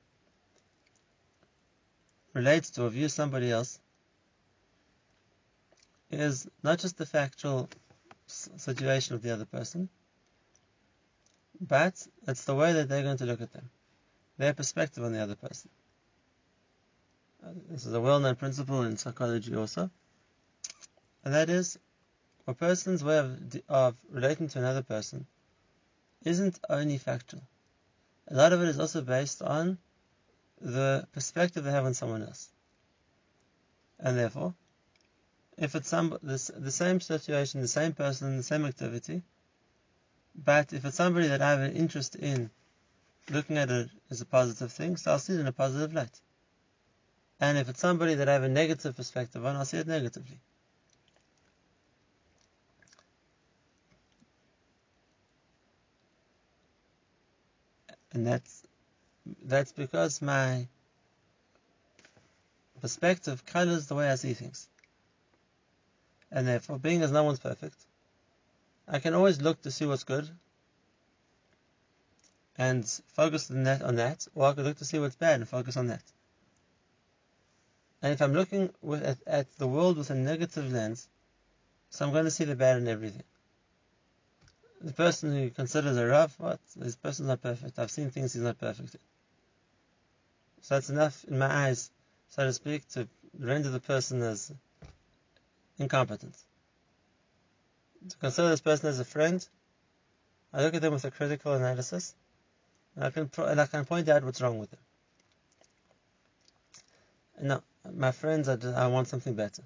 relates 2.33 2.69
to 2.71 2.85
or 2.85 2.89
views 2.89 3.13
somebody 3.13 3.51
else 3.51 3.79
is 6.11 6.47
not 6.63 6.79
just 6.79 6.97
the 6.97 7.05
factual 7.05 7.69
situation 8.27 9.15
of 9.15 9.21
the 9.21 9.31
other 9.31 9.45
person, 9.45 9.89
but 11.59 12.07
it's 12.27 12.45
the 12.45 12.55
way 12.55 12.73
that 12.73 12.89
they're 12.89 13.03
going 13.03 13.17
to 13.17 13.25
look 13.25 13.41
at 13.41 13.51
them, 13.51 13.69
their 14.37 14.53
perspective 14.53 15.03
on 15.03 15.13
the 15.13 15.19
other 15.19 15.35
person. 15.35 15.69
Uh, 17.43 17.49
this 17.69 17.85
is 17.85 17.93
a 17.93 18.01
well-known 18.01 18.35
principle 18.35 18.83
in 18.83 18.97
psychology 18.97 19.55
also, 19.55 19.89
and 21.23 21.33
that 21.33 21.49
is 21.49 21.77
a 22.47 22.53
person's 22.53 23.03
way 23.03 23.17
of, 23.17 23.61
of 23.67 23.95
relating 24.09 24.47
to 24.47 24.59
another 24.59 24.81
person 24.81 25.25
isn't 26.23 26.59
only 26.69 26.97
factual. 26.97 27.41
A 28.29 28.35
lot 28.35 28.53
of 28.53 28.61
it 28.61 28.69
is 28.69 28.79
also 28.79 29.01
based 29.01 29.41
on 29.41 29.77
the 30.59 31.07
perspective 31.11 31.63
they 31.63 31.71
have 31.71 31.85
on 31.85 31.93
someone 31.93 32.23
else. 32.23 32.49
And 33.99 34.17
therefore, 34.17 34.53
if 35.57 35.75
it's 35.75 35.89
some 35.89 36.17
the, 36.21 36.51
the 36.57 36.71
same 36.71 37.01
situation, 37.01 37.61
the 37.61 37.67
same 37.67 37.93
person, 37.93 38.37
the 38.37 38.43
same 38.43 38.65
activity, 38.65 39.23
but 40.35 40.71
if 40.71 40.85
it's 40.85 40.95
somebody 40.95 41.27
that 41.27 41.41
I 41.41 41.51
have 41.51 41.61
an 41.61 41.75
interest 41.75 42.15
in 42.15 42.49
looking 43.29 43.57
at 43.57 43.71
it 43.71 43.89
as 44.09 44.21
a 44.21 44.25
positive 44.25 44.71
thing, 44.71 44.97
so 44.97 45.11
I'll 45.11 45.19
see 45.19 45.33
it 45.33 45.39
in 45.39 45.47
a 45.47 45.51
positive 45.51 45.93
light. 45.93 46.21
And 47.39 47.57
if 47.57 47.69
it's 47.69 47.79
somebody 47.79 48.15
that 48.15 48.29
I 48.29 48.33
have 48.33 48.43
a 48.43 48.49
negative 48.49 48.95
perspective 48.95 49.45
on, 49.45 49.55
I'll 49.55 49.65
see 49.65 49.77
it 49.77 49.87
negatively. 49.87 50.39
And 58.13 58.25
that's 58.25 58.63
that's 59.43 59.71
because 59.71 60.21
my 60.21 60.67
perspective 62.81 63.45
colors 63.45 63.87
the 63.87 63.95
way 63.95 64.09
I 64.09 64.15
see 64.15 64.33
things. 64.33 64.67
And 66.31 66.47
therefore, 66.47 66.77
being 66.77 67.01
as 67.01 67.11
no 67.11 67.23
one's 67.23 67.39
perfect, 67.39 67.75
I 68.87 68.99
can 68.99 69.13
always 69.13 69.41
look 69.41 69.61
to 69.63 69.71
see 69.71 69.85
what's 69.85 70.03
good 70.03 70.29
and 72.57 72.87
focus 73.07 73.51
on 73.51 73.63
that, 73.63 73.81
on 73.81 73.95
that, 73.95 74.27
or 74.35 74.47
I 74.47 74.53
can 74.53 74.63
look 74.63 74.77
to 74.77 74.85
see 74.85 74.99
what's 74.99 75.15
bad 75.15 75.35
and 75.39 75.47
focus 75.47 75.77
on 75.77 75.87
that. 75.87 76.03
And 78.01 78.13
if 78.13 78.21
I'm 78.21 78.33
looking 78.33 78.71
with, 78.81 79.03
at, 79.03 79.17
at 79.25 79.57
the 79.57 79.67
world 79.67 79.97
with 79.97 80.09
a 80.09 80.15
negative 80.15 80.71
lens, 80.71 81.07
so 81.89 82.05
I'm 82.05 82.11
going 82.11 82.25
to 82.25 82.31
see 82.31 82.45
the 82.45 82.55
bad 82.55 82.77
in 82.77 82.87
everything. 82.87 83.23
The 84.81 84.93
person 84.93 85.33
who 85.33 85.49
considers 85.49 85.97
a 85.97 86.05
Rav, 86.05 86.33
what? 86.37 86.59
This 86.75 86.95
person's 86.95 87.27
not 87.27 87.41
perfect. 87.41 87.79
I've 87.79 87.91
seen 87.91 88.09
things 88.09 88.33
he's 88.33 88.43
not 88.43 88.59
perfect 88.59 88.95
in. 88.95 89.01
So 90.61 90.75
that's 90.75 90.89
enough 90.89 91.23
in 91.25 91.37
my 91.39 91.67
eyes, 91.67 91.89
so 92.29 92.43
to 92.43 92.53
speak, 92.53 92.87
to 92.89 93.07
render 93.39 93.69
the 93.69 93.79
person 93.79 94.21
as 94.21 94.51
incompetent. 95.79 96.35
To 98.09 98.17
consider 98.17 98.49
this 98.49 98.61
person 98.61 98.89
as 98.89 98.99
a 98.99 99.05
friend, 99.05 99.45
I 100.53 100.63
look 100.63 100.75
at 100.75 100.81
them 100.81 100.93
with 100.93 101.05
a 101.05 101.11
critical 101.11 101.53
analysis, 101.53 102.13
and 102.95 103.05
I 103.05 103.09
can 103.09 103.29
and 103.37 103.61
I 103.61 103.65
can 103.65 103.85
point 103.85 104.09
out 104.09 104.23
what's 104.23 104.41
wrong 104.41 104.59
with 104.59 104.71
them. 104.71 104.79
No, 107.41 107.63
my 107.93 108.11
friends, 108.11 108.49
I, 108.49 108.57
I 108.75 108.87
want 108.87 109.07
something 109.07 109.35
better. 109.35 109.63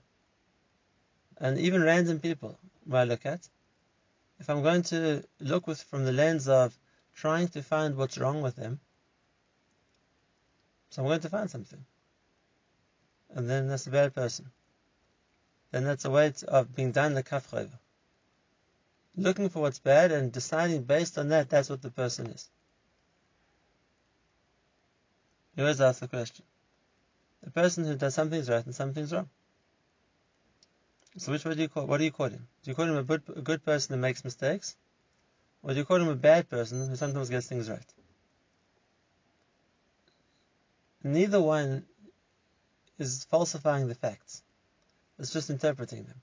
And 1.38 1.58
even 1.58 1.82
random 1.82 2.20
people, 2.20 2.58
who 2.88 2.96
I 2.96 3.06
look 3.06 3.26
at, 3.26 3.48
if 4.42 4.50
I'm 4.50 4.64
going 4.64 4.82
to 4.82 5.24
look 5.40 5.68
with 5.68 5.84
from 5.84 6.04
the 6.04 6.12
lens 6.12 6.48
of 6.48 6.76
trying 7.14 7.48
to 7.50 7.62
find 7.62 7.96
what's 7.96 8.18
wrong 8.18 8.42
with 8.42 8.56
them, 8.56 8.80
so 10.90 11.04
I'm 11.04 11.08
going 11.08 11.20
to 11.22 11.30
find 11.30 11.50
something. 11.50 11.86
And 13.30 13.48
then 13.48 13.68
that's 13.68 13.86
a 13.86 13.92
bad 13.92 14.16
person. 14.16 14.52
Then 15.70 15.84
that's 15.84 16.06
a 16.06 16.10
way 16.10 16.34
of 16.48 16.76
being 16.76 16.92
done 16.92 17.14
the 17.14 17.22
kafchayva. 17.22 17.78
Looking 19.16 19.50
for 19.50 19.62
what's 19.62 19.78
bad 19.78 20.12
and 20.12 20.32
deciding 20.32 20.84
based 20.84 21.20
on 21.20 21.30
that, 21.30 21.50
that's 21.50 21.70
what 21.70 21.84
the 21.84 21.92
person 21.92 22.26
is. 22.28 22.50
You 25.56 25.64
always 25.64 25.82
ask 25.82 26.00
the 26.00 26.08
question. 26.08 26.46
The 27.44 27.52
person 27.52 27.86
who 27.86 27.96
does 27.96 28.16
something's 28.16 28.50
right 28.50 28.66
and 28.66 28.74
something's 28.74 29.14
wrong. 29.14 29.30
So 31.18 31.32
which 31.32 31.44
way 31.44 31.56
do 31.56 31.62
you 31.62 31.70
call? 31.70 31.86
What 31.86 31.98
do 31.98 32.06
you 32.06 32.12
call 32.12 32.30
him? 32.30 32.48
Do 32.64 32.72
you 32.72 32.76
call 32.76 32.86
him 32.86 32.98
a 32.98 33.04
good, 33.04 33.24
a 33.36 33.42
good 33.42 33.66
person 33.66 33.96
who 33.96 34.02
makes 34.02 34.24
mistakes, 34.24 34.76
or 35.62 35.74
do 35.74 35.80
you 35.80 35.86
call 35.86 35.98
him 35.98 36.08
a 36.08 36.16
bad 36.16 36.50
person 36.50 36.88
who 36.88 36.96
sometimes 36.96 37.30
gets 37.30 37.48
things 37.48 37.70
right? 37.70 37.94
Neither 41.04 41.42
one 41.42 41.86
is 42.98 43.26
falsifying 43.26 43.88
the 43.88 43.96
facts. 43.96 44.44
It's 45.20 45.34
just 45.34 45.50
interpreting 45.50 46.04
them. 46.04 46.22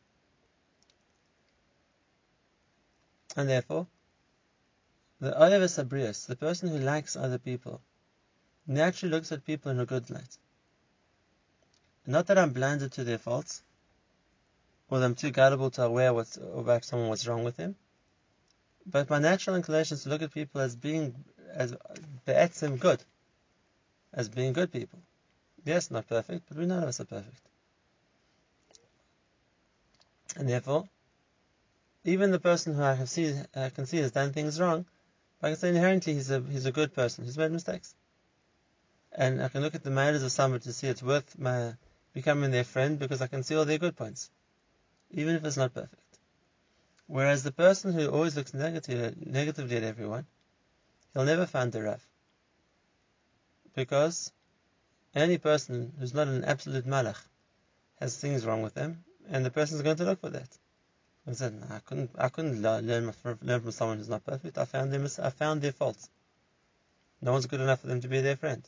And 3.37 3.49
therefore, 3.49 3.87
the 5.21 5.33
Oyavas 5.33 5.85
Abrius, 5.85 6.27
the 6.27 6.37
person 6.37 6.69
who 6.69 6.79
likes 6.79 7.15
other 7.17 7.39
people, 7.39 7.81
naturally 8.67 9.13
looks 9.13 9.33
at 9.33 9.45
people 9.45 9.71
in 9.71 9.81
a 9.81 9.87
good 9.87 10.09
light. 10.11 10.39
Not 12.07 12.27
that 12.29 12.39
I'm 12.39 12.53
blinded 12.53 12.93
to 12.93 13.05
their 13.05 13.19
faults, 13.19 13.63
or 14.91 15.03
I'm 15.03 15.15
too 15.15 15.31
gullible 15.31 15.71
to 15.73 15.83
aware 15.85 16.15
what's 16.15 16.37
about 16.37 16.85
someone 16.85 17.09
what's 17.09 17.27
wrong 17.27 17.45
with 17.45 17.57
them. 17.57 17.77
But 18.87 19.11
my 19.11 19.19
natural 19.19 19.57
inclination 19.57 19.97
is 19.97 20.05
to 20.05 20.09
look 20.09 20.23
at 20.23 20.33
people 20.33 20.61
as 20.61 20.75
being 20.75 21.15
as 21.53 21.77
be'etzim 22.25 22.79
good, 22.79 23.03
as 24.15 24.29
being 24.29 24.55
good 24.55 24.73
people. 24.73 25.01
Yes, 25.65 25.91
not 25.91 26.09
perfect, 26.09 26.49
but 26.49 26.57
we 26.57 26.65
none 26.65 26.83
of 26.83 26.89
us 26.89 27.01
are 27.01 27.05
perfect. 27.05 27.41
And 30.37 30.49
therefore, 30.49 30.89
even 32.05 32.31
the 32.31 32.39
person 32.39 32.75
who 32.75 32.83
I 32.83 32.95
have 32.95 33.11
see, 33.11 33.35
I 33.55 33.69
can 33.69 33.85
see 33.85 33.99
has 33.99 34.13
done 34.13 34.33
things 34.33 34.59
wrong, 34.59 34.87
I 35.43 35.49
can 35.49 35.57
say 35.59 35.69
inherently 35.69 36.15
he's 36.15 36.31
a 36.31 36.41
he's 36.41 36.67
a 36.67 36.73
good 36.73 36.95
person. 36.95 37.25
He's 37.25 37.37
made 37.37 37.53
mistakes, 37.53 37.95
and 39.13 39.43
I 39.43 39.49
can 39.49 39.63
look 39.63 39.75
at 39.75 39.83
the 39.83 39.91
manners 39.91 40.23
of 40.23 40.33
someone 40.33 40.61
to 40.61 40.73
see 40.73 40.89
it's 40.89 41.03
worth 41.03 41.39
my 41.39 41.75
becoming 42.15 42.51
their 42.51 42.65
friend 42.65 42.99
because 42.99 43.21
I 43.21 43.27
can 43.27 43.43
see 43.43 43.55
all 43.55 43.67
their 43.67 43.79
good 43.79 43.97
points 43.97 44.31
even 45.11 45.35
if 45.35 45.45
it's 45.45 45.57
not 45.57 45.75
perfect. 45.75 46.19
Whereas 47.07 47.43
the 47.43 47.53
person 47.53 47.93
who 47.93 48.09
always 48.09 48.37
looks 48.37 48.53
negative, 48.53 49.27
negatively 49.27 49.77
at 49.77 49.83
everyone, 49.83 50.27
he'll 51.13 51.25
never 51.25 51.47
find 51.47 51.73
the 51.73 51.83
Rav. 51.83 52.07
Because 53.75 54.31
any 55.15 55.39
person 55.39 55.93
who's 55.99 56.13
not 56.13 56.29
an 56.29 56.45
absolute 56.45 56.87
malach 56.87 57.21
has 58.01 58.17
things 58.17 58.45
wrong 58.45 58.63
with 58.63 58.75
them, 58.75 59.05
and 59.31 59.45
the 59.45 59.51
person 59.51 59.77
is 59.77 59.83
going 59.83 59.97
to 59.97 60.05
look 60.05 60.21
for 60.21 60.31
that. 60.31 60.59
I 61.27 61.33
said, 61.33 61.63
I 61.71 61.79
couldn't, 61.81 62.11
I 62.17 62.29
couldn't 62.29 62.63
learn 62.63 63.13
from, 63.13 63.39
learn 63.43 63.61
from 63.61 63.73
someone 63.73 63.99
who's 63.99 64.09
not 64.09 64.25
perfect. 64.25 64.57
I 64.57 64.65
found 64.65 64.93
them, 64.93 65.07
I 65.23 65.31
found 65.31 65.61
their 65.61 65.73
faults. 65.73 66.09
No 67.21 67.33
one's 67.33 67.47
good 67.47 67.61
enough 67.61 67.81
for 67.81 67.87
them 67.87 68.01
to 68.01 68.09
be 68.09 68.21
their 68.21 68.37
friend. 68.37 68.63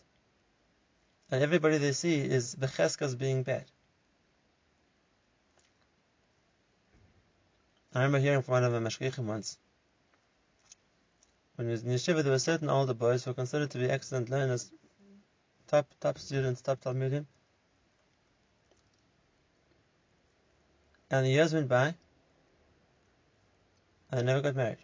And 1.30 1.42
everybody 1.42 1.78
they 1.78 1.92
see 1.92 2.20
is 2.20 2.54
becheskas 2.54 3.16
being 3.16 3.44
bad. 3.44 3.64
I 7.92 7.98
remember 7.98 8.18
hearing 8.20 8.42
from 8.42 8.52
one 8.52 8.64
of 8.64 8.72
the 8.72 8.78
mashgichim 8.78 9.24
once. 9.24 9.58
When 11.56 11.66
he 11.66 11.72
was 11.72 11.82
in 11.82 11.90
yeshiva, 11.90 12.22
there 12.22 12.32
were 12.32 12.38
certain 12.38 12.70
older 12.70 12.94
boys 12.94 13.24
who 13.24 13.30
were 13.30 13.34
considered 13.34 13.70
to 13.72 13.78
be 13.78 13.90
excellent 13.90 14.30
learners, 14.30 14.70
top 15.66 15.86
top 16.00 16.18
students, 16.18 16.62
top 16.62 16.80
talmidim. 16.80 17.26
And 21.10 21.26
the 21.26 21.30
years 21.30 21.52
went 21.52 21.68
by, 21.68 21.94
and 24.10 24.20
they 24.20 24.22
never 24.22 24.40
got 24.40 24.54
married. 24.54 24.78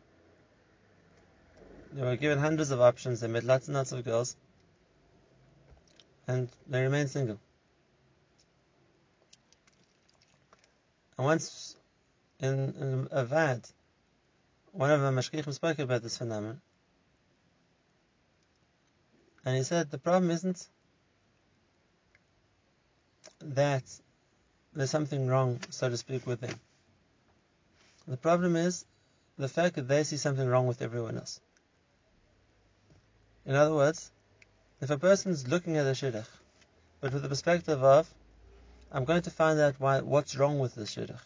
They 1.92 2.02
were 2.02 2.16
given 2.16 2.38
hundreds 2.38 2.72
of 2.72 2.80
options, 2.80 3.20
they 3.20 3.28
met 3.28 3.44
lots 3.44 3.68
and 3.68 3.76
lots 3.76 3.92
of 3.92 4.04
girls, 4.04 4.36
and 6.26 6.48
they 6.66 6.82
remained 6.82 7.10
single. 7.10 7.38
And 11.16 11.24
once 11.24 11.76
in, 12.40 12.74
um, 12.80 13.08
in 13.12 13.26
Avad, 13.26 13.70
one 14.72 14.90
of 14.90 15.00
the 15.00 15.10
mashgichim 15.10 15.52
spoke 15.52 15.78
about 15.78 16.02
this 16.02 16.18
phenomenon. 16.18 16.60
And 19.44 19.56
he 19.56 19.62
said 19.62 19.90
the 19.90 19.98
problem 19.98 20.30
isn't 20.30 20.66
that 23.40 23.84
there's 24.74 24.90
something 24.90 25.26
wrong, 25.28 25.60
so 25.70 25.88
to 25.88 25.96
speak, 25.96 26.26
with 26.26 26.40
them. 26.40 26.58
The 28.08 28.16
problem 28.16 28.56
is 28.56 28.84
the 29.38 29.48
fact 29.48 29.76
that 29.76 29.88
they 29.88 30.04
see 30.04 30.16
something 30.16 30.46
wrong 30.46 30.66
with 30.66 30.82
everyone 30.82 31.16
else. 31.16 31.40
In 33.44 33.54
other 33.54 33.74
words, 33.74 34.10
if 34.80 34.90
a 34.90 34.98
person 34.98 35.32
is 35.32 35.48
looking 35.48 35.76
at 35.76 35.86
a 35.86 35.90
shidduch, 35.90 36.26
but 37.00 37.12
with 37.12 37.22
the 37.22 37.28
perspective 37.28 37.82
of, 37.82 38.12
I'm 38.90 39.04
going 39.04 39.22
to 39.22 39.30
find 39.30 39.58
out 39.60 39.76
why, 39.78 40.00
what's 40.00 40.36
wrong 40.36 40.58
with 40.58 40.74
this 40.74 40.94
shidduch. 40.94 41.20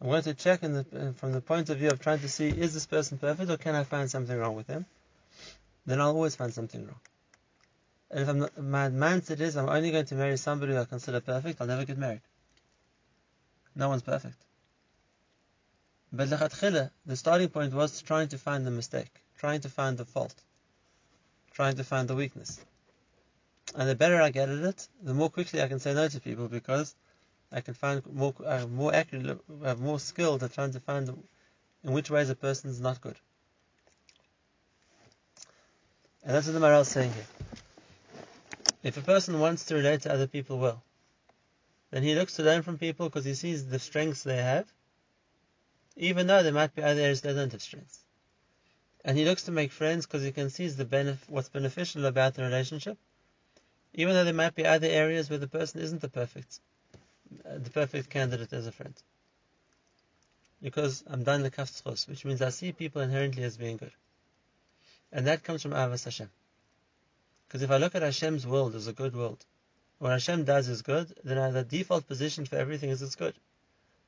I'm 0.00 0.08
going 0.08 0.22
to 0.22 0.34
check 0.34 0.60
the, 0.60 1.14
from 1.16 1.32
the 1.32 1.40
point 1.40 1.70
of 1.70 1.78
view 1.78 1.88
of 1.88 2.00
trying 2.00 2.20
to 2.20 2.28
see 2.28 2.48
is 2.48 2.72
this 2.72 2.86
person 2.86 3.18
perfect 3.18 3.50
or 3.50 3.56
can 3.56 3.74
I 3.74 3.84
find 3.84 4.10
something 4.10 4.36
wrong 4.36 4.54
with 4.54 4.68
him? 4.68 4.86
Then 5.86 6.00
I'll 6.00 6.14
always 6.14 6.36
find 6.36 6.52
something 6.54 6.86
wrong. 6.86 7.00
And 8.10 8.20
if 8.20 8.34
not, 8.34 8.58
my 8.58 8.88
mindset 8.88 9.40
is 9.40 9.56
I'm 9.56 9.68
only 9.68 9.90
going 9.90 10.06
to 10.06 10.14
marry 10.14 10.36
somebody 10.36 10.72
who 10.72 10.78
I 10.78 10.84
consider 10.84 11.20
perfect, 11.20 11.60
I'll 11.60 11.66
never 11.66 11.84
get 11.84 11.98
married. 11.98 12.22
No 13.74 13.88
one's 13.88 14.02
perfect. 14.02 14.36
But 16.12 16.30
the 16.30 17.16
starting 17.16 17.48
point 17.48 17.74
was 17.74 18.00
trying 18.00 18.28
to 18.28 18.38
find 18.38 18.66
the 18.66 18.70
mistake, 18.70 19.10
trying 19.38 19.60
to 19.62 19.68
find 19.68 19.98
the 19.98 20.06
fault, 20.06 20.34
trying 21.52 21.76
to 21.76 21.84
find 21.84 22.08
the 22.08 22.14
weakness. 22.14 22.60
And 23.74 23.88
the 23.88 23.94
better 23.94 24.20
I 24.20 24.30
get 24.30 24.48
at 24.48 24.58
it, 24.58 24.88
the 25.02 25.12
more 25.12 25.28
quickly 25.28 25.60
I 25.60 25.68
can 25.68 25.80
say 25.80 25.92
no 25.92 26.08
to 26.08 26.20
people 26.20 26.48
because 26.48 26.94
I 27.50 27.60
can 27.62 27.74
find 27.74 28.04
more 28.06 28.34
uh, 28.44 28.66
more 28.66 28.94
accurate, 28.94 29.40
have 29.64 29.80
more 29.80 29.98
skill 29.98 30.38
at 30.42 30.52
trying 30.52 30.72
to 30.72 30.80
find 30.80 31.08
in 31.84 31.92
which 31.92 32.10
ways 32.10 32.28
a 32.30 32.34
person 32.34 32.70
is 32.70 32.80
not 32.80 33.00
good. 33.00 33.16
And 36.22 36.34
that's 36.34 36.46
what 36.46 36.52
the 36.52 36.60
Maharal 36.60 36.82
is 36.82 36.88
saying 36.88 37.12
here. 37.12 37.26
If 38.82 38.96
a 38.96 39.00
person 39.00 39.40
wants 39.40 39.64
to 39.66 39.74
relate 39.76 40.02
to 40.02 40.12
other 40.12 40.26
people 40.26 40.58
well, 40.58 40.82
then 41.90 42.02
he 42.02 42.14
looks 42.14 42.36
to 42.36 42.42
learn 42.42 42.62
from 42.62 42.78
people 42.78 43.08
because 43.08 43.24
he 43.24 43.34
sees 43.34 43.66
the 43.66 43.78
strengths 43.78 44.22
they 44.22 44.36
have, 44.36 44.70
even 45.96 46.26
though 46.26 46.42
there 46.42 46.52
might 46.52 46.74
be 46.74 46.82
other 46.82 47.00
areas 47.00 47.22
that 47.22 47.34
don't 47.34 47.52
have 47.52 47.62
strengths. 47.62 48.04
And 49.04 49.16
he 49.16 49.24
looks 49.24 49.44
to 49.44 49.52
make 49.52 49.72
friends 49.72 50.06
because 50.06 50.22
he 50.22 50.32
can 50.32 50.50
see 50.50 50.68
the 50.68 50.84
benef- 50.84 51.28
what's 51.28 51.48
beneficial 51.48 52.04
about 52.04 52.34
the 52.34 52.42
relationship, 52.42 52.98
even 53.94 54.14
though 54.14 54.24
there 54.24 54.34
might 54.34 54.54
be 54.54 54.66
other 54.66 54.86
areas 54.86 55.30
where 55.30 55.38
the 55.38 55.48
person 55.48 55.80
isn't 55.80 56.02
the 56.02 56.08
perfect, 56.08 56.60
uh, 56.60 56.67
Uh, 57.44 57.58
the 57.58 57.70
perfect 57.70 58.10
candidate 58.10 58.52
as 58.52 58.66
a 58.66 58.72
friend. 58.72 58.94
Because 60.62 61.04
I'm 61.06 61.24
done 61.24 61.42
the 61.42 61.50
kaftzchos, 61.50 62.08
which 62.08 62.24
means 62.24 62.42
I 62.42 62.50
see 62.50 62.72
people 62.72 63.02
inherently 63.02 63.44
as 63.44 63.56
being 63.56 63.76
good. 63.76 63.92
And 65.12 65.26
that 65.26 65.44
comes 65.44 65.62
from 65.62 65.72
Avas 65.72 66.04
Hashem. 66.04 66.30
Because 67.46 67.62
if 67.62 67.70
I 67.70 67.78
look 67.78 67.94
at 67.94 68.02
Hashem's 68.02 68.46
world 68.46 68.74
as 68.74 68.86
a 68.86 68.92
good 68.92 69.14
world, 69.16 69.44
what 69.98 70.10
Hashem 70.10 70.44
does 70.44 70.68
is 70.68 70.82
good, 70.82 71.14
then 71.24 71.52
the 71.54 71.64
default 71.64 72.06
position 72.06 72.44
for 72.44 72.56
everything 72.56 72.90
is 72.90 73.02
it's 73.02 73.16
good. 73.16 73.34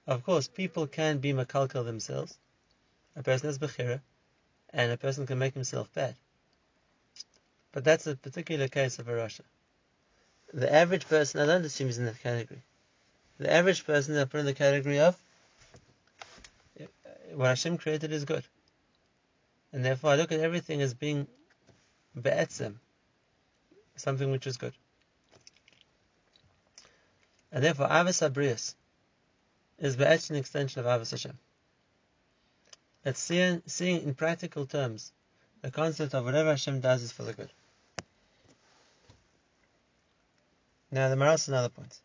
Of 0.06 0.24
course, 0.24 0.48
people 0.48 0.86
can 0.86 1.18
be 1.18 1.32
makalkal 1.32 1.84
themselves. 1.84 2.36
A 3.16 3.22
person 3.22 3.48
has 3.48 3.58
bechira, 3.58 4.00
and 4.70 4.92
a 4.92 4.96
person 4.96 5.26
can 5.26 5.38
make 5.38 5.54
himself 5.54 5.92
bad. 5.92 6.14
But 7.72 7.84
that's 7.84 8.06
a 8.06 8.16
particular 8.16 8.68
case 8.68 8.98
of 8.98 9.08
a 9.08 9.12
rasha. 9.12 9.42
The 10.52 10.72
average 10.72 11.06
person, 11.08 11.40
I 11.40 11.46
don't 11.46 11.64
assume 11.64 11.88
is 11.88 11.98
in 11.98 12.06
that 12.06 12.20
category. 12.20 12.62
The 13.40 13.50
average 13.50 13.86
person 13.86 14.14
they 14.14 14.24
put 14.26 14.40
in 14.40 14.46
the 14.46 14.52
category 14.52 15.00
of 15.00 15.16
what 17.32 17.46
Hashem 17.46 17.78
created 17.78 18.12
is 18.12 18.26
good. 18.26 18.44
And 19.72 19.82
therefore 19.82 20.10
I 20.10 20.16
look 20.16 20.30
at 20.30 20.40
everything 20.40 20.82
as 20.82 20.92
being 20.92 21.26
be'etzem, 22.14 22.74
something 23.96 24.30
which 24.30 24.46
is 24.46 24.58
good. 24.58 24.74
And 27.50 27.64
therefore 27.64 27.88
Avos 27.88 28.20
Abrius 28.30 28.74
is 29.78 29.96
be'etzem 29.96 30.30
an 30.32 30.36
extension 30.36 30.80
of 30.80 30.86
Avos 30.86 31.10
Hashem. 31.10 31.38
It's 33.06 33.20
seeing, 33.20 33.62
seeing 33.64 34.02
in 34.02 34.14
practical 34.14 34.66
terms 34.66 35.12
the 35.62 35.70
concept 35.70 36.12
of 36.12 36.26
whatever 36.26 36.50
Hashem 36.50 36.80
does 36.80 37.02
is 37.02 37.12
for 37.12 37.22
the 37.22 37.32
good. 37.32 37.50
Now 40.90 41.08
the 41.08 41.16
Maharal 41.16 41.48
another 41.48 41.70
point. 41.70 41.98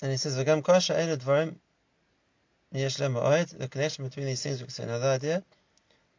And 0.00 0.10
he 0.10 0.16
says, 0.16 0.36
"V'gam 0.36 0.62
kosha 0.62 0.94
elu 0.94 1.16
dvarim 1.16 1.56
yesh 2.70 2.96
The 2.96 3.68
connection 3.68 4.04
between 4.04 4.26
these 4.26 4.42
things 4.42 4.60
we 4.60 4.66
can 4.66 4.74
say 4.74 4.84
another 4.84 5.08
idea. 5.08 5.44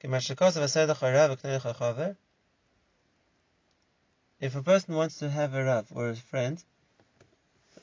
If 0.02 0.30
a 4.56 4.64
person 4.64 4.96
wants 4.96 5.20
to 5.20 5.30
have 5.30 5.54
a 5.54 5.64
rav 5.64 5.88
or 5.92 6.10
a 6.10 6.16
friend, 6.16 6.64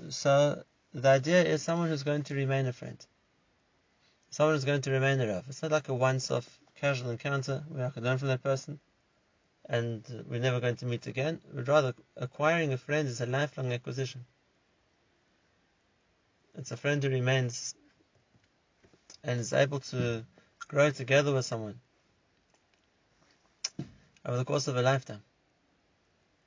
so 0.08 0.64
the 0.92 1.08
idea 1.08 1.44
is 1.44 1.62
someone 1.62 1.88
who's 1.88 2.02
going 2.02 2.24
to 2.24 2.34
remain 2.34 2.66
a 2.66 2.72
friend. 2.72 3.04
Someone 4.30 4.54
who's 4.54 4.64
going 4.64 4.82
to 4.82 4.90
remain 4.90 5.20
a 5.20 5.26
rav. 5.26 5.48
It's 5.48 5.62
not 5.62 5.72
like 5.72 5.88
a 5.88 5.94
once-off 5.94 6.60
casual 6.74 7.10
encounter 7.10 7.64
where 7.68 7.86
I 7.86 7.90
can 7.90 8.04
learn 8.04 8.18
from 8.18 8.28
that 8.28 8.42
person 8.42 8.80
and 9.68 10.24
we're 10.28 10.40
never 10.40 10.60
going 10.60 10.76
to 10.76 10.86
meet 10.86 11.06
again. 11.06 11.40
But 11.52 11.68
rather, 11.68 11.94
acquiring 12.16 12.72
a 12.72 12.78
friend 12.78 13.08
is 13.08 13.20
a 13.20 13.26
lifelong 13.26 13.72
acquisition. 13.72 14.24
It's 16.58 16.70
a 16.70 16.76
friend 16.76 17.02
who 17.02 17.10
remains 17.10 17.74
and 19.22 19.38
is 19.38 19.52
able 19.52 19.80
to 19.80 20.24
grow 20.68 20.90
together 20.90 21.34
with 21.34 21.44
someone 21.44 21.80
over 24.24 24.38
the 24.38 24.44
course 24.44 24.66
of 24.66 24.76
a 24.76 24.82
lifetime. 24.82 25.22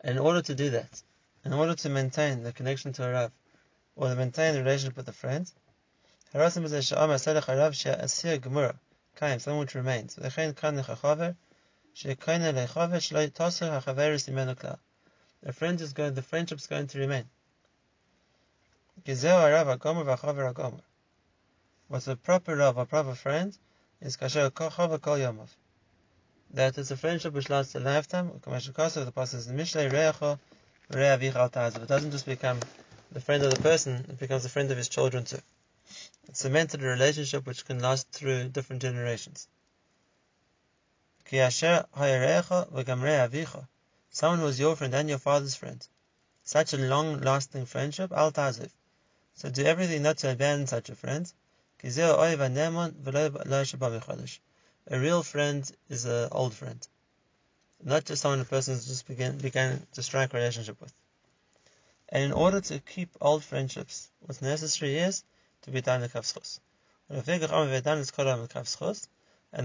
And 0.02 0.18
in 0.18 0.24
order 0.24 0.42
to 0.42 0.56
do 0.56 0.72
that, 0.72 1.04
in 1.46 1.54
order 1.54 1.76
to 1.76 1.90
maintain 1.90 2.42
the 2.42 2.52
connection 2.52 2.92
to 2.94 3.08
a 3.08 3.12
Rav, 3.12 3.32
or 3.96 4.10
to 4.10 4.16
maintain 4.16 4.56
the 4.56 4.62
relationship 4.62 4.98
with 4.98 5.08
a 5.10 5.14
friend, 5.14 5.52
someone 9.40 9.60
which 9.60 9.76
remains. 9.76 10.18
A 10.18 10.30
friend 15.54 15.82
is 15.82 15.94
going, 15.94 16.14
the 16.14 16.22
friendship 16.22 16.58
is 16.58 16.68
going 16.68 16.88
to 16.88 17.00
remain. 17.00 17.30
What's 19.06 19.24
a 22.08 22.16
proper 22.18 22.56
Rav, 22.58 22.78
a 22.78 22.86
proper 22.86 23.16
friend, 23.16 23.58
is 24.02 24.18
kasher 24.18 24.52
kochava 24.52 25.02
kol 25.02 25.18
yomov. 25.18 25.48
That 26.52 26.78
is 26.78 26.92
a 26.92 26.98
friendship 26.98 27.34
which 27.34 27.50
lasts 27.50 27.76
a 27.76 27.80
lifetime. 27.80 28.28
The 28.28 28.50
pasuk 28.50 29.34
is 29.36 29.46
the 29.48 29.54
Mishlei 29.54 29.90
reacho 29.90 30.38
It 31.82 31.88
doesn't 31.88 32.12
just 32.12 32.26
become 32.26 32.60
the 33.12 33.22
friend 33.22 33.42
of 33.44 33.54
the 33.54 33.62
person; 33.62 34.06
it 34.10 34.20
becomes 34.20 34.44
the 34.44 34.50
friend 34.50 34.70
of 34.70 34.78
his 34.78 34.90
children 34.90 35.24
too. 35.24 35.40
It's 36.28 36.42
cemented 36.42 36.84
a 36.84 36.88
relationship 36.88 37.46
which 37.48 37.66
can 37.66 37.80
last 37.80 38.12
through 38.12 38.50
different 38.50 38.82
generations. 38.82 39.48
Someone 44.12 44.40
who 44.40 44.48
is 44.48 44.60
your 44.60 44.76
friend 44.76 44.94
and 44.94 45.08
your 45.08 45.20
father's 45.20 45.56
friend. 45.56 45.88
Such 46.44 46.74
a 46.74 46.78
long-lasting 46.78 47.66
friendship, 47.66 48.12
al 48.12 48.32
taziv. 48.32 48.70
So 49.40 49.50
do 49.50 49.64
everything 49.64 50.02
not 50.02 50.18
to 50.18 50.34
abandon 50.34 50.68
such 50.68 50.90
a 50.90 50.96
friend, 50.96 51.32
a 51.82 51.88
real 55.00 55.24
friend 55.24 55.72
is 55.88 56.04
an 56.04 56.28
old 56.34 56.54
friend, 56.54 56.86
not 57.82 58.04
just 58.04 58.22
someone 58.22 58.42
a 58.42 58.44
person 58.44 58.76
just 58.76 59.08
began, 59.08 59.38
began 59.38 59.88
to 59.94 60.04
strike 60.04 60.34
a 60.34 60.38
relationship 60.38 60.82
with. 60.82 60.94
And 62.10 62.26
in 62.26 62.34
order 62.34 62.60
to 62.60 62.80
keep 62.80 63.16
old 63.22 63.46
friendships, 63.46 64.10
what's 64.20 64.42
necessary 64.42 64.98
is 64.98 65.24
to 65.62 65.72
be 65.72 65.80
done 65.80 66.02
lekavschos. 66.02 66.60
And 67.08 67.24
the 67.24 67.32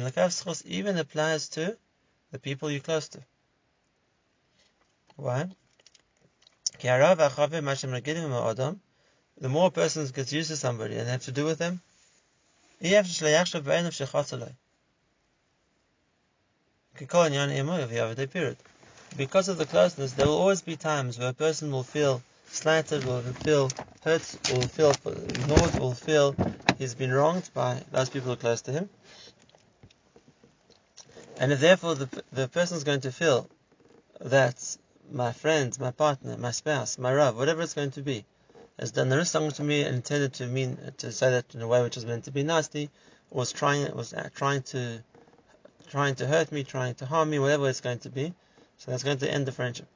lekavschos 0.09 0.65
even 0.67 0.99
applies 0.99 1.49
to 1.49 1.77
the 2.31 2.39
people 2.39 2.71
you're 2.71 2.79
close 2.79 3.09
to. 3.09 3.25
Why? 5.17 5.49
The 9.41 9.49
more 9.49 9.67
a 9.69 9.71
person 9.71 10.07
gets 10.09 10.33
used 10.33 10.51
to 10.51 10.57
somebody 10.57 10.97
and 10.97 11.09
have 11.09 11.25
to 11.25 11.33
do 11.33 11.45
with 11.45 11.59
them, 11.59 11.81
because 19.17 19.49
of 19.49 19.59
the 19.59 19.67
closeness, 19.67 20.13
there 20.13 20.27
will 20.27 20.39
always 20.39 20.63
be 20.63 20.77
times 20.77 21.19
where 21.19 21.29
a 21.29 21.33
person 21.33 21.71
will 21.71 21.83
feel 21.83 22.23
slighted, 22.49 23.05
will 23.05 23.21
feel 23.21 23.71
hurt, 24.03 24.39
will 24.53 24.69
feel 24.69 24.91
ignored, 24.91 25.79
will 25.79 25.95
feel 25.95 26.37
he's 26.79 26.95
been 26.95 27.13
wronged 27.13 27.51
by 27.55 27.83
those 27.91 28.11
people 28.11 28.27
who 28.27 28.33
are 28.35 28.37
close 28.37 28.63
to 28.63 28.73
him. 28.73 28.89
And 31.39 31.53
if 31.53 31.61
therefore 31.61 31.97
the, 31.97 32.25
the 32.33 32.49
person 32.49 32.77
is 32.77 32.85
going 32.85 33.01
to 33.03 33.13
feel 33.13 33.49
that 34.21 34.77
my 35.11 35.33
friend, 35.33 35.77
my 35.81 35.91
partner, 35.91 36.37
my 36.37 36.53
spouse, 36.53 36.99
my 36.99 37.13
Rav, 37.13 37.37
whatever 37.37 37.63
it's 37.63 37.75
going 37.75 37.91
to 37.93 38.03
be, 38.03 38.25
has 38.79 38.91
done 38.91 39.09
the 39.09 39.61
me 39.61 39.83
and 39.83 39.97
intended 39.97 40.33
to 40.35 40.47
mean 40.47 40.79
to 40.99 41.13
say 41.13 41.31
that 41.31 41.55
in 41.55 41.63
a 41.63 41.69
way 41.69 41.83
which 41.83 41.97
was 41.97 42.07
meant 42.07 42.25
to 42.25 42.33
be 42.33 42.43
nasty, 42.43 42.91
was 43.31 43.53
trying 43.53 43.95
was 43.95 44.13
uh, 44.13 44.29
trying 44.35 44.63
to 44.63 45.03
trying 45.89 46.15
to 46.17 46.27
hurt 46.27 46.51
me, 46.51 46.65
trying 46.65 46.95
to 46.97 47.07
harm 47.07 47.31
me, 47.31 47.39
whatever 47.39 47.69
it's 47.69 47.81
going 47.81 47.99
to 48.01 48.11
be. 48.11 48.35
So 48.79 48.91
that's 48.91 49.05
going 49.05 49.19
to 49.19 49.31
end 49.31 49.47
the 49.47 49.53
friendship. 49.53 49.87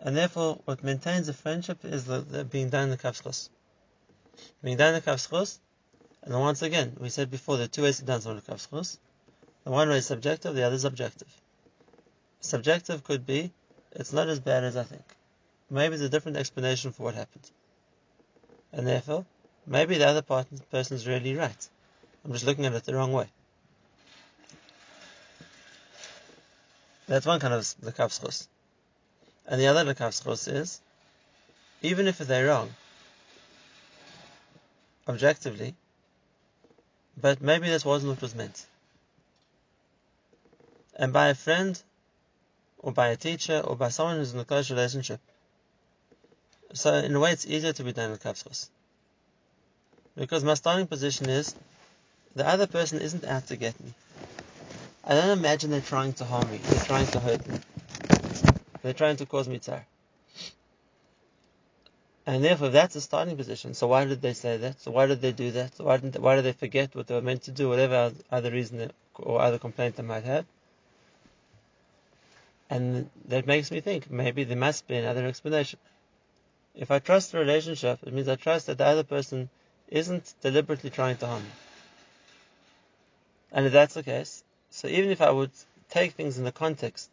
And 0.00 0.16
therefore, 0.16 0.60
what 0.64 0.82
maintains 0.82 1.28
a 1.28 1.32
friendship 1.32 1.84
is 1.84 2.04
the, 2.04 2.20
the 2.20 2.44
being 2.44 2.70
done 2.70 2.84
in 2.84 2.90
the 2.90 2.96
kafschos. 2.96 3.50
Being 4.62 4.76
done 4.76 4.94
in 4.94 5.00
the 5.02 5.10
kafschos, 5.10 5.58
and 6.22 6.34
once 6.34 6.62
again, 6.62 6.96
we 7.00 7.08
said 7.08 7.30
before 7.30 7.56
there 7.56 7.66
are 7.66 7.68
two 7.68 7.82
ways 7.82 7.98
to 7.98 8.04
dance 8.04 8.24
the 8.24 8.34
kafschos. 8.34 8.98
The 9.64 9.70
one 9.70 9.88
way 9.88 9.98
is 9.98 10.06
subjective, 10.06 10.54
the 10.54 10.64
other 10.64 10.76
is 10.76 10.84
objective. 10.84 11.28
Subjective 12.40 13.04
could 13.04 13.26
be, 13.26 13.52
it's 13.92 14.12
not 14.12 14.28
as 14.28 14.40
bad 14.40 14.64
as 14.64 14.76
I 14.76 14.84
think. 14.84 15.04
Maybe 15.70 15.96
there's 15.96 16.08
a 16.08 16.08
different 16.08 16.38
explanation 16.38 16.92
for 16.92 17.04
what 17.04 17.14
happened. 17.14 17.50
And 18.72 18.86
therefore, 18.86 19.26
maybe 19.66 19.98
the 19.98 20.06
other 20.06 20.22
person 20.22 20.96
is 20.96 21.06
really 21.06 21.34
right. 21.34 21.68
I'm 22.24 22.32
just 22.32 22.46
looking 22.46 22.66
at 22.66 22.72
it 22.72 22.84
the 22.84 22.94
wrong 22.94 23.12
way. 23.12 23.26
That's 27.06 27.26
one 27.26 27.40
kind 27.40 27.54
of 27.54 27.74
the. 27.80 28.48
And 29.46 29.60
the 29.60 29.66
other 29.66 29.84
the 29.84 30.46
is, 30.46 30.80
even 31.80 32.06
if 32.06 32.18
they're 32.18 32.48
wrong, 32.48 32.74
objectively, 35.06 35.74
but 37.16 37.40
maybe 37.40 37.68
this 37.68 37.84
wasn't 37.84 38.10
what 38.12 38.20
was 38.20 38.34
meant. 38.34 38.66
And 40.94 41.12
by 41.12 41.28
a 41.28 41.34
friend, 41.34 41.80
or 42.78 42.92
by 42.92 43.08
a 43.08 43.16
teacher, 43.16 43.60
or 43.60 43.74
by 43.74 43.88
someone 43.88 44.16
who's 44.16 44.34
in 44.34 44.40
a 44.40 44.44
close 44.44 44.70
relationship, 44.70 45.20
so 46.72 46.94
in 46.94 47.14
a 47.14 47.20
way, 47.20 47.32
it's 47.32 47.46
easier 47.46 47.72
to 47.72 47.84
be 47.84 47.92
done 47.92 48.10
with 48.10 48.22
kafschos. 48.22 48.68
Because 50.16 50.44
my 50.44 50.54
starting 50.54 50.86
position 50.86 51.28
is 51.28 51.54
the 52.34 52.46
other 52.46 52.66
person 52.66 53.00
isn't 53.00 53.24
out 53.24 53.46
to 53.48 53.56
get 53.56 53.78
me. 53.80 53.94
I 55.04 55.14
don't 55.14 55.38
imagine 55.38 55.70
they're 55.70 55.80
trying 55.80 56.12
to 56.14 56.24
harm 56.24 56.50
me. 56.50 56.58
They're 56.58 56.84
trying 56.84 57.06
to 57.08 57.20
hurt 57.20 57.46
me. 57.48 57.58
They're 58.82 58.92
trying 58.92 59.16
to 59.16 59.26
cause 59.26 59.48
me 59.48 59.58
tzar. 59.58 59.86
And 62.26 62.44
therefore, 62.44 62.68
that's 62.68 62.94
a 62.94 63.00
starting 63.00 63.38
position, 63.38 63.72
so 63.72 63.86
why 63.86 64.04
did 64.04 64.20
they 64.20 64.34
say 64.34 64.58
that? 64.58 64.80
So 64.80 64.90
why 64.90 65.06
did 65.06 65.22
they 65.22 65.32
do 65.32 65.50
that? 65.52 65.76
So 65.76 65.84
why, 65.84 65.96
didn't, 65.96 66.20
why 66.20 66.36
did 66.36 66.44
they 66.44 66.52
forget 66.52 66.94
what 66.94 67.06
they 67.06 67.14
were 67.14 67.22
meant 67.22 67.44
to 67.44 67.50
do, 67.50 67.70
whatever 67.70 68.12
other 68.30 68.50
reason 68.50 68.90
or 69.14 69.40
other 69.40 69.58
complaint 69.58 69.96
they 69.96 70.02
might 70.02 70.24
have? 70.24 70.44
And 72.68 73.08
that 73.28 73.46
makes 73.46 73.70
me 73.70 73.80
think 73.80 74.10
maybe 74.10 74.44
there 74.44 74.58
must 74.58 74.86
be 74.86 74.96
another 74.96 75.26
explanation. 75.26 75.78
If 76.78 76.92
I 76.92 77.00
trust 77.00 77.32
the 77.32 77.38
relationship, 77.38 77.98
it 78.04 78.12
means 78.12 78.28
I 78.28 78.36
trust 78.36 78.66
that 78.66 78.78
the 78.78 78.86
other 78.86 79.02
person 79.02 79.50
isn't 79.88 80.34
deliberately 80.40 80.90
trying 80.90 81.16
to 81.16 81.26
harm 81.26 81.42
me. 81.42 81.50
And 83.50 83.66
if 83.66 83.72
that's 83.72 83.94
the 83.94 84.04
case, 84.04 84.44
so 84.70 84.86
even 84.86 85.10
if 85.10 85.20
I 85.20 85.30
would 85.30 85.50
take 85.90 86.12
things 86.12 86.38
in 86.38 86.44
the 86.44 86.52
context 86.52 87.10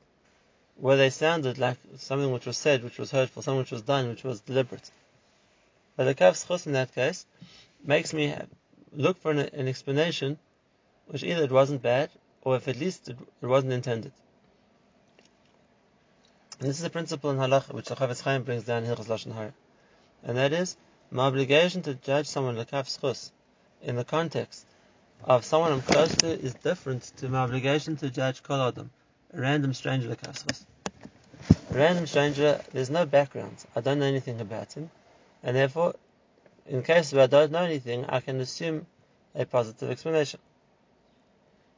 where 0.75 0.97
they 0.97 1.10
sounded 1.10 1.58
like 1.58 1.78
something 1.97 2.32
which 2.32 2.45
was 2.45 2.58
said, 2.58 2.84
which 2.84 2.99
was 2.99 3.10
hurtful, 3.10 3.41
something 3.41 3.60
which 3.60 3.71
was 3.71 3.82
done, 3.82 4.10
which 4.10 4.23
was 4.23 4.41
deliberate, 4.41 4.91
but 5.95 6.04
the 6.04 6.13
kaf 6.13 6.67
in 6.67 6.73
that 6.73 6.93
case 6.93 7.25
makes 7.84 8.13
me 8.13 8.36
look 8.93 9.17
for 9.19 9.32
an, 9.32 9.39
an, 9.39 9.67
explanation 9.67 10.38
which 11.08 11.23
either 11.23 11.43
it 11.43 11.51
wasn't 11.51 11.82
bad 11.82 12.12
or 12.41 12.56
if 12.58 12.67
at 12.67 12.78
least 12.78 13.10
it, 13.10 13.17
it 13.41 13.47
wasn't 13.47 13.73
intended. 13.73 14.12
And 16.60 16.70
this 16.70 16.80
is 16.80 16.86
a 16.86 16.89
principle 16.89 17.32
in 17.32 17.38
halacha 17.38 17.74
which 17.74 17.88
the 17.88 17.96
Chofetz 17.96 18.22
Chaim 18.22 18.44
brings 18.44 18.63
down 18.63 18.84
in 18.84 18.89
Hilchos 18.89 19.08
Lashon 19.08 19.34
Hara, 19.34 19.54
and 20.24 20.38
that 20.38 20.54
is 20.54 20.78
my 21.12 21.24
obligation 21.24 21.82
to 21.82 21.96
judge 21.96 22.28
someone 22.28 22.56
lekaf 22.56 22.88
schus 22.88 23.32
in 23.82 23.98
the 23.98 24.06
context 24.06 24.65
of 25.26 25.44
someone 25.44 25.74
I'm 25.74 25.82
close 25.82 26.15
to 26.18 26.28
is 26.28 26.54
different 26.54 27.04
to 27.18 27.28
my 27.28 27.39
obligation 27.39 27.98
to 27.98 28.10
judge 28.10 28.41
kol 28.41 28.70
adam, 28.70 28.89
a 29.34 29.41
random 29.41 29.74
stranger 29.74 30.08
lekaf 30.08 30.46
schus. 30.46 30.65
A 31.72 31.78
random 31.78 32.08
stranger, 32.08 32.62
there's 32.72 32.89
no 32.89 33.06
background. 33.06 33.58
I 33.76 33.82
don't 33.82 34.00
know 34.00 34.06
anything 34.06 34.39
about 34.39 34.72
him 34.74 34.89
and 35.44 35.58
therefore, 35.58 35.96
in 36.65 36.84
case 36.84 37.12
where 37.12 37.24
I 37.24 37.28
don't 37.28 37.52
know 37.52 37.63
anything, 37.63 38.06
I 38.06 38.22
can 38.22 38.39
assume 38.39 38.88
a 39.36 39.46
positive 39.46 39.91
explanation. 39.91 40.39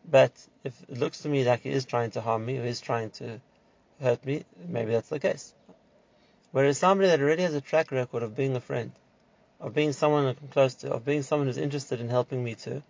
But 0.10 0.34
if 0.64 0.80
it 0.84 1.00
looks 1.00 1.22
to 1.22 1.30
me 1.30 1.44
like 1.44 1.62
he 1.62 1.72
is 1.72 1.86
trying 1.86 2.12
to 2.12 2.22
harm 2.22 2.46
me 2.46 2.60
or 2.60 2.64
is 2.64 2.80
trying 2.80 3.10
to 3.12 3.42
hurt 4.02 4.26
me, 4.26 4.46
maybe 4.68 4.92
that's 4.92 5.10
the 5.10 5.20
case. 5.20 5.54
Whereas 6.52 6.78
somebody 6.78 7.10
that 7.10 7.22
already 7.22 7.44
has 7.44 7.54
a 7.54 7.62
track 7.62 7.92
record 7.92 8.24
of 8.24 8.36
being 8.36 8.56
a 8.56 8.62
friend, 8.62 8.92
of 9.60 9.74
being 9.74 9.94
someone 9.94 10.26
I'm 10.26 10.48
close 10.50 10.76
to, 10.76 10.92
of 10.92 11.06
being 11.06 11.24
someone 11.24 11.48
who's 11.48 11.58
interested 11.58 12.00
in 12.00 12.10
helping 12.10 12.44
me 12.44 12.56
too, 12.56 12.84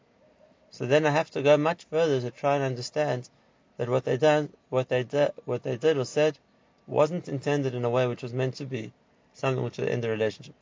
so 0.71 0.85
then 0.85 1.05
I 1.05 1.11
have 1.11 1.31
to 1.31 1.41
go 1.41 1.57
much 1.57 1.85
further 1.85 2.21
to 2.21 2.31
try 2.31 2.55
and 2.55 2.63
understand 2.63 3.29
that 3.77 3.89
what 3.89 4.05
they 4.05 4.17
done, 4.17 4.49
what 4.69 4.89
they 4.89 5.03
did, 5.03 5.31
what 5.45 5.63
they 5.63 5.77
did 5.77 5.97
or 5.97 6.05
said, 6.05 6.37
wasn't 6.85 7.27
intended 7.27 7.73
in 7.75 7.85
a 7.85 7.89
way 7.89 8.07
which 8.07 8.23
was 8.23 8.33
meant 8.33 8.55
to 8.55 8.65
be 8.65 8.91
something 9.33 9.63
which 9.63 9.77
would 9.77 9.89
end 9.89 10.03
the 10.03 10.09
relationship 10.09 10.55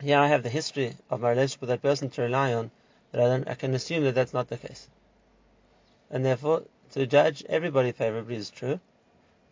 here 0.00 0.18
I 0.18 0.28
have 0.28 0.42
the 0.42 0.50
history 0.50 0.94
of 1.10 1.20
my 1.20 1.30
relationship 1.30 1.62
with 1.62 1.70
that 1.70 1.82
person 1.82 2.10
to 2.10 2.22
rely 2.22 2.52
on, 2.54 2.70
that 3.12 3.48
I, 3.48 3.50
I 3.50 3.54
can 3.54 3.74
assume 3.74 4.04
that 4.04 4.14
that's 4.14 4.34
not 4.34 4.48
the 4.48 4.58
case. 4.58 4.88
And 6.10 6.24
therefore, 6.24 6.62
to 6.92 7.06
judge 7.06 7.44
everybody 7.48 7.92
favorably 7.92 8.36
is 8.36 8.50
true, 8.50 8.80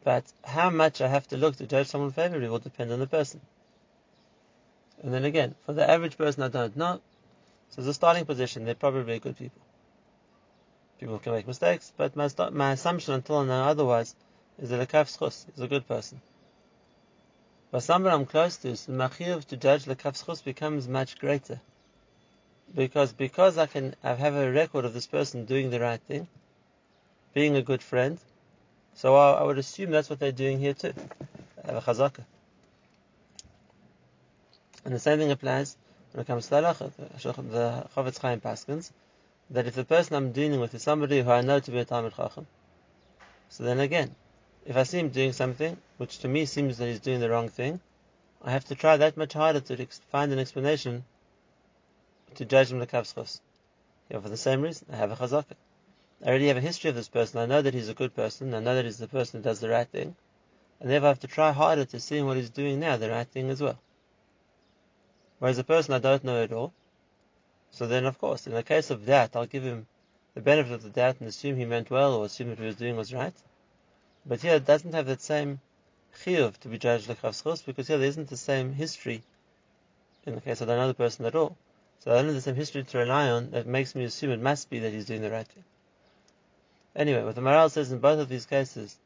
but 0.02 0.24
how 0.44 0.70
much 0.70 1.00
I 1.00 1.08
have 1.08 1.26
to 1.28 1.36
look 1.36 1.56
to 1.56 1.66
judge 1.66 1.86
someone 1.88 2.12
favorably 2.12 2.48
will 2.48 2.58
depend 2.58 2.92
on 2.92 3.00
the 3.00 3.06
person. 3.06 3.40
And 5.02 5.12
then 5.12 5.24
again, 5.24 5.54
for 5.64 5.72
the 5.72 5.88
average 5.88 6.16
person 6.16 6.42
I 6.42 6.48
don't 6.48 6.76
know, 6.76 7.00
so 7.70 7.82
as 7.82 7.88
a 7.88 7.94
starting 7.94 8.24
position, 8.24 8.64
they're 8.64 8.74
probably 8.74 9.18
good 9.18 9.36
people. 9.36 9.62
People 11.00 11.18
can 11.18 11.32
make 11.32 11.46
mistakes, 11.46 11.92
but 11.96 12.14
my, 12.14 12.28
my 12.52 12.72
assumption 12.72 13.14
until 13.14 13.44
now 13.44 13.68
otherwise 13.68 14.14
is 14.58 14.70
that 14.70 14.80
a 14.80 14.86
kaf 14.86 15.08
is 15.20 15.46
a 15.58 15.66
good 15.66 15.88
person. 15.88 16.20
But 17.70 17.82
someone 17.82 18.12
I'm 18.12 18.26
close 18.26 18.56
to, 18.58 18.76
so 18.76 18.92
the 18.92 18.98
machiyuv 18.98 19.46
to 19.46 19.56
judge 19.56 19.84
the 19.84 19.96
kafschus 19.96 20.44
becomes 20.44 20.86
much 20.86 21.18
greater. 21.18 21.60
Because 22.72 23.12
because 23.12 23.58
I 23.58 23.66
can 23.66 23.96
I 24.04 24.14
have 24.14 24.36
a 24.36 24.52
record 24.52 24.84
of 24.84 24.94
this 24.94 25.08
person 25.08 25.44
doing 25.44 25.70
the 25.70 25.80
right 25.80 26.00
thing, 26.00 26.28
being 27.34 27.56
a 27.56 27.62
good 27.62 27.82
friend, 27.82 28.18
so 28.94 29.16
I, 29.16 29.32
I 29.32 29.42
would 29.42 29.58
assume 29.58 29.90
that's 29.90 30.08
what 30.08 30.20
they're 30.20 30.32
doing 30.32 30.58
here 30.58 30.72
too. 30.72 30.94
Have 31.66 31.76
a 31.76 31.80
chazaka. 31.80 32.24
And 34.84 34.94
the 34.94 35.00
same 35.00 35.18
thing 35.18 35.30
applies 35.30 35.76
when 36.12 36.22
it 36.22 36.26
comes 36.26 36.46
to 36.46 36.54
halacha, 36.54 36.92
the 36.96 37.88
Chofetz 37.94 38.18
Chaim 38.18 38.40
Paskins, 38.40 38.92
that 39.50 39.66
if 39.66 39.74
the 39.74 39.84
person 39.84 40.14
I'm 40.14 40.32
dealing 40.32 40.60
with 40.60 40.74
is 40.74 40.82
somebody 40.82 41.20
who 41.20 41.30
I 41.30 41.40
know 41.40 41.58
to 41.58 41.70
be 41.70 41.78
a 41.78 41.84
Talmid 41.84 42.14
Chacham, 42.14 42.46
so 43.48 43.64
then 43.64 43.80
again, 43.80 44.14
if 44.64 44.76
I 44.76 44.84
see 44.84 44.98
him 44.98 45.10
doing 45.10 45.32
something 45.32 45.76
which 45.98 46.18
to 46.20 46.28
me 46.28 46.46
seems 46.46 46.78
that 46.78 46.86
he's 46.86 47.00
doing 47.00 47.20
the 47.20 47.30
wrong 47.30 47.48
thing, 47.48 47.80
I 48.42 48.52
have 48.52 48.64
to 48.66 48.74
try 48.74 48.96
that 48.96 49.16
much 49.16 49.32
harder 49.32 49.60
to 49.60 49.86
find 50.10 50.32
an 50.32 50.38
explanation 50.38 51.04
to 52.36 52.44
judge 52.44 52.70
him 52.70 52.80
lekavschos. 52.80 53.40
Yeah, 54.10 54.20
for 54.20 54.28
the 54.28 54.36
same 54.36 54.62
reason, 54.62 54.86
I 54.92 54.96
have 54.96 55.10
a 55.10 55.16
chazaka. 55.16 55.56
I 56.24 56.28
already 56.28 56.48
have 56.48 56.56
a 56.56 56.62
history 56.62 56.88
of 56.88 56.96
this 56.96 57.08
person. 57.08 57.38
I 57.38 57.44
know 57.44 57.60
that 57.60 57.74
he's 57.74 57.90
a 57.90 57.94
good 57.94 58.14
person. 58.14 58.54
I 58.54 58.60
know 58.60 58.74
that 58.74 58.86
he's 58.86 58.96
the 58.96 59.06
person 59.06 59.40
who 59.40 59.44
does 59.44 59.60
the 59.60 59.68
right 59.68 59.86
thing. 59.86 60.16
And 60.80 60.90
therefore 60.90 61.08
I 61.08 61.10
have 61.10 61.20
to 61.20 61.26
try 61.26 61.52
harder 61.52 61.84
to 61.84 62.00
see 62.00 62.22
what 62.22 62.38
he's 62.38 62.48
doing 62.48 62.80
now, 62.80 62.96
the 62.96 63.10
right 63.10 63.28
thing 63.28 63.50
as 63.50 63.60
well. 63.60 63.78
Whereas 65.38 65.58
a 65.58 65.64
person 65.64 65.92
I 65.92 65.98
don't 65.98 66.24
know 66.24 66.42
at 66.42 66.52
all, 66.52 66.72
so 67.70 67.86
then 67.86 68.06
of 68.06 68.18
course, 68.18 68.46
in 68.46 68.54
the 68.54 68.62
case 68.62 68.90
of 68.90 69.04
that, 69.06 69.36
I'll 69.36 69.46
give 69.46 69.64
him 69.64 69.86
the 70.34 70.40
benefit 70.40 70.72
of 70.72 70.82
the 70.82 70.88
doubt 70.88 71.16
and 71.20 71.28
assume 71.28 71.56
he 71.56 71.66
meant 71.66 71.90
well 71.90 72.14
or 72.14 72.24
assume 72.24 72.48
that 72.48 72.58
what 72.58 72.62
he 72.62 72.66
was 72.66 72.76
doing 72.76 72.96
was 72.96 73.12
right. 73.12 73.34
But 74.24 74.40
here 74.40 74.54
it 74.54 74.64
doesn't 74.64 74.94
have 74.94 75.06
that 75.06 75.20
same 75.20 75.60
chiyuv 76.24 76.56
to 76.60 76.68
be 76.68 76.78
judged 76.78 77.08
like 77.08 77.20
Chavschos 77.20 77.66
because 77.66 77.88
here 77.88 77.98
there 77.98 78.08
isn't 78.08 78.28
the 78.28 78.36
same 78.38 78.72
history. 78.72 79.22
In 80.24 80.36
the 80.36 80.40
case 80.40 80.62
of 80.62 80.70
another 80.70 80.94
person 80.94 81.26
at 81.26 81.34
all. 81.34 81.58
So 81.98 82.10
I 82.10 82.14
don't 82.14 82.26
have 82.26 82.34
the 82.34 82.40
same 82.40 82.54
history 82.54 82.82
to 82.82 82.98
rely 82.98 83.28
on 83.28 83.50
that 83.50 83.66
makes 83.66 83.94
me 83.94 84.04
assume 84.04 84.30
it 84.30 84.40
must 84.40 84.70
be 84.70 84.78
that 84.78 84.92
he's 84.92 85.04
doing 85.04 85.20
the 85.20 85.30
right 85.30 85.46
thing. 85.46 85.64
Anyway, 86.96 87.22
what 87.24 87.34
the 87.34 87.40
Maharal 87.40 87.70
says 87.70 87.90
in 87.92 87.98
both 87.98 88.20
of 88.20 88.28
these 88.28 88.46
cases, 88.46 88.96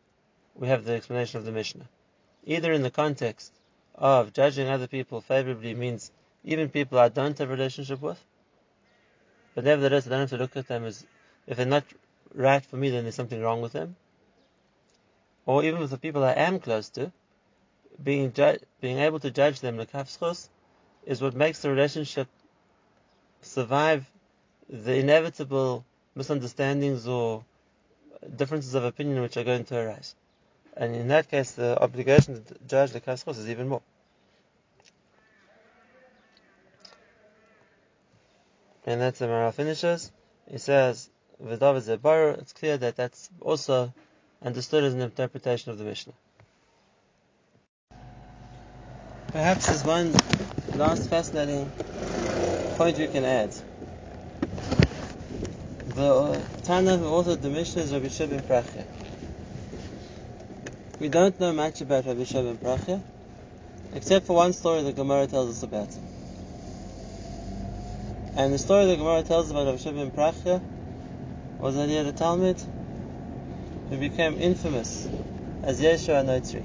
we 0.54 0.68
have 0.68 0.84
the 0.84 0.92
explanation 0.92 1.38
of 1.38 1.44
the 1.44 1.52
Mishnah. 1.52 1.88
Either 2.44 2.72
in 2.72 2.82
the 2.82 2.90
context 2.90 3.52
of 3.94 4.32
judging 4.32 4.68
other 4.68 4.86
people 4.86 5.20
favorably 5.20 5.74
means 5.74 6.10
even 6.44 6.68
people 6.68 6.98
I 6.98 7.08
don't 7.08 7.38
have 7.38 7.48
a 7.48 7.52
relationship 7.52 8.00
with, 8.00 8.22
but 9.54 9.64
nevertheless 9.64 10.06
I 10.06 10.10
don't 10.10 10.20
have 10.20 10.30
to 10.30 10.36
look 10.36 10.56
at 10.56 10.68
them 10.68 10.84
as 10.84 11.04
if 11.46 11.56
they're 11.56 11.66
not 11.66 11.84
right 12.34 12.64
for 12.64 12.76
me, 12.76 12.90
then 12.90 13.04
there's 13.04 13.14
something 13.14 13.40
wrong 13.40 13.62
with 13.62 13.72
them 13.72 13.96
or 15.48 15.64
even 15.64 15.80
with 15.80 15.90
the 15.90 15.96
people 15.96 16.22
I 16.22 16.32
am 16.32 16.60
close 16.60 16.90
to, 16.90 17.10
being 18.04 18.34
ju- 18.34 18.58
being 18.82 18.98
able 18.98 19.18
to 19.20 19.30
judge 19.30 19.60
them 19.60 19.78
lekafschus 19.78 20.50
is 21.06 21.22
what 21.22 21.34
makes 21.34 21.62
the 21.62 21.70
relationship 21.70 22.28
survive 23.40 24.04
the 24.68 24.96
inevitable 24.96 25.86
misunderstandings 26.14 27.08
or 27.08 27.46
differences 28.36 28.74
of 28.74 28.84
opinion 28.84 29.22
which 29.22 29.36
are 29.36 29.44
going 29.44 29.64
to 29.64 29.78
arise. 29.78 30.14
And 30.76 30.94
in 30.94 31.08
that 31.08 31.28
case, 31.28 31.52
the 31.52 31.80
obligation 31.82 32.44
to 32.44 32.54
judge 32.66 32.92
the 32.92 33.00
kaschos 33.00 33.38
is 33.38 33.48
even 33.48 33.68
more. 33.68 33.82
And 38.86 39.00
that's 39.00 39.18
the 39.18 39.26
Maharal 39.26 39.52
finishes. 39.52 40.10
He 40.50 40.58
says, 40.58 41.10
it's 41.40 42.52
clear 42.52 42.78
that 42.78 42.96
that's 42.96 43.28
also 43.40 43.92
understood 44.42 44.84
as 44.84 44.94
an 44.94 45.00
interpretation 45.00 45.72
of 45.72 45.78
the 45.78 45.84
Mishnah. 45.84 46.14
Perhaps 49.28 49.66
there's 49.66 49.84
one 49.84 50.14
last 50.76 51.10
fascinating 51.10 51.70
point 52.76 52.96
we 52.96 53.08
can 53.08 53.24
add. 53.24 53.54
The 55.98 56.40
Tana 56.62 56.96
who 56.96 57.06
authored 57.06 57.40
the 57.40 57.50
Mishnah 57.50 57.82
is 57.82 57.92
Rabbi 57.92 58.08
ben 58.26 58.40
Prachya. 58.42 58.84
We 61.00 61.08
don't 61.08 61.40
know 61.40 61.52
much 61.52 61.80
about 61.80 62.06
Rabbi 62.06 62.22
ben 62.22 62.56
Prachya, 62.56 63.02
except 63.96 64.26
for 64.26 64.36
one 64.36 64.52
story 64.52 64.84
the 64.84 64.92
Gemara 64.92 65.26
tells 65.26 65.50
us 65.50 65.64
about 65.64 65.88
him. 65.92 66.04
And 68.36 68.54
the 68.54 68.58
story 68.58 68.86
the 68.86 68.94
Gemara 68.94 69.24
tells 69.24 69.50
about 69.50 69.66
Rabbi 69.66 69.90
ben 69.90 70.12
Prachya 70.12 70.62
was 71.58 71.74
that 71.74 71.88
he 71.88 71.96
had 71.96 72.06
a 72.06 72.12
Talmid 72.12 72.64
who 73.90 73.98
became 73.98 74.38
infamous 74.38 75.08
as 75.64 75.80
Yeshua 75.80 76.24
Noitri. 76.24 76.62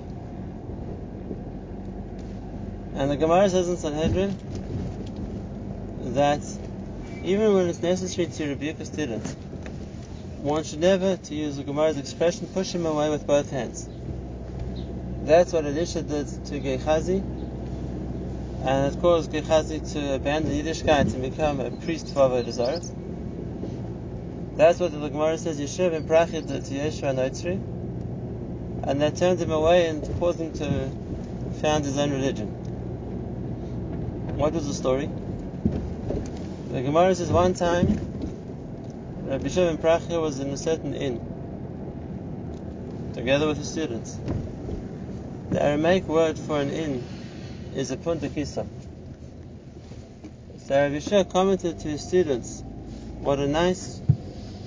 And 2.95 3.09
the 3.09 3.17
Gemara 3.17 3.49
says 3.49 3.67
in 3.67 3.77
Sanhedrin 3.77 4.37
that 6.13 6.52
even 7.23 7.53
when 7.53 7.67
it's 7.69 7.81
necessary 7.81 8.27
to 8.27 8.47
rebuke 8.49 8.79
a 8.79 8.85
student, 8.85 9.25
one 10.41 10.63
should 10.63 10.81
never, 10.81 11.15
to 11.15 11.33
use 11.33 11.55
the 11.55 11.63
Gemara's 11.63 11.97
expression, 11.97 12.47
push 12.47 12.73
him 12.73 12.85
away 12.85 13.09
with 13.09 13.25
both 13.25 13.49
hands. 13.49 13.87
That's 15.23 15.53
what 15.53 15.63
Elisha 15.65 16.01
did 16.01 16.27
to 16.45 16.59
Gehazi, 16.59 17.23
and 18.65 18.93
it 18.93 18.99
caused 18.99 19.31
Gehazi 19.31 19.79
to 19.79 20.15
abandon 20.15 20.51
Yiddishkeit 20.51 21.13
and 21.13 21.21
become 21.21 21.61
a 21.61 21.71
priest 21.71 22.13
for 22.13 22.29
Avodah. 22.29 22.81
That's 24.57 24.79
what 24.79 24.91
the 24.91 25.09
Gemara 25.09 25.37
says 25.37 25.59
Yehoshua 25.59 25.91
ben 25.91 26.03
Prachya 26.03 26.45
did 26.45 26.65
to 26.65 26.73
Yeshua. 26.73 27.59
And 28.83 29.01
that 29.01 29.15
turned 29.15 29.39
him 29.39 29.51
away 29.51 29.87
and 29.87 30.03
caused 30.19 30.39
him 30.39 30.51
to 30.53 30.91
found 31.61 31.85
his 31.85 31.97
own 31.97 32.11
religion. 32.11 32.47
What 34.35 34.53
was 34.53 34.67
the 34.67 34.73
story? 34.73 35.09
The 36.73 36.81
Gemara 36.81 37.13
says 37.13 37.29
one 37.29 37.53
time 37.53 37.85
Rabbi 39.27 39.47
Shimon 39.47 39.77
Prachya 39.77 40.19
was 40.19 40.39
in 40.39 40.49
a 40.49 40.57
certain 40.57 40.95
inn 40.95 41.21
together 43.13 43.45
with 43.45 43.59
his 43.59 43.69
students. 43.69 44.17
The 45.51 45.61
Aramaic 45.61 46.07
word 46.07 46.35
for 46.35 46.59
an 46.59 46.71
inn 46.71 47.05
is 47.75 47.91
a 47.91 47.97
puntakisa. 47.97 48.65
So 50.65 50.75
Rabbi 50.75 50.97
Shimon 50.97 51.25
commented 51.25 51.77
to 51.77 51.89
his 51.89 52.01
students, 52.01 52.63
what 53.21 53.37
a 53.37 53.47
nice 53.47 54.01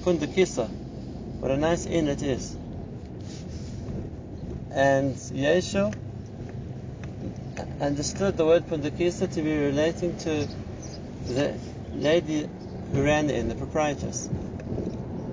puntakisa, 0.03 0.69
what 1.40 1.51
a 1.51 1.57
nice 1.57 1.87
inn 1.87 2.07
it 2.07 2.23
is. 2.23 2.57
And 4.71 5.16
Yeshua 5.16 5.92
understood 7.81 8.37
the 8.37 8.47
word 8.47 8.64
Pundakisa 8.69 9.29
to 9.33 9.42
be 9.42 9.59
relating 9.59 10.16
to 10.19 10.47
the 11.27 11.59
lady 11.96 12.48
who 12.92 13.02
ran 13.02 13.30
inn, 13.30 13.48
the 13.48 13.54
proprietress, 13.54 14.28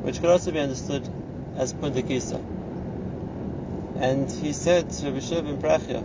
which 0.01 0.19
could 0.19 0.29
also 0.29 0.51
be 0.51 0.59
understood 0.59 1.07
as 1.55 1.73
Pundakisa. 1.73 2.41
And 3.99 4.29
he 4.29 4.53
said 4.53 4.89
to 4.89 5.05
Rabbi 5.05 5.19
Shua 5.19 5.43
ben 5.43 5.57
Prachya, 5.57 6.03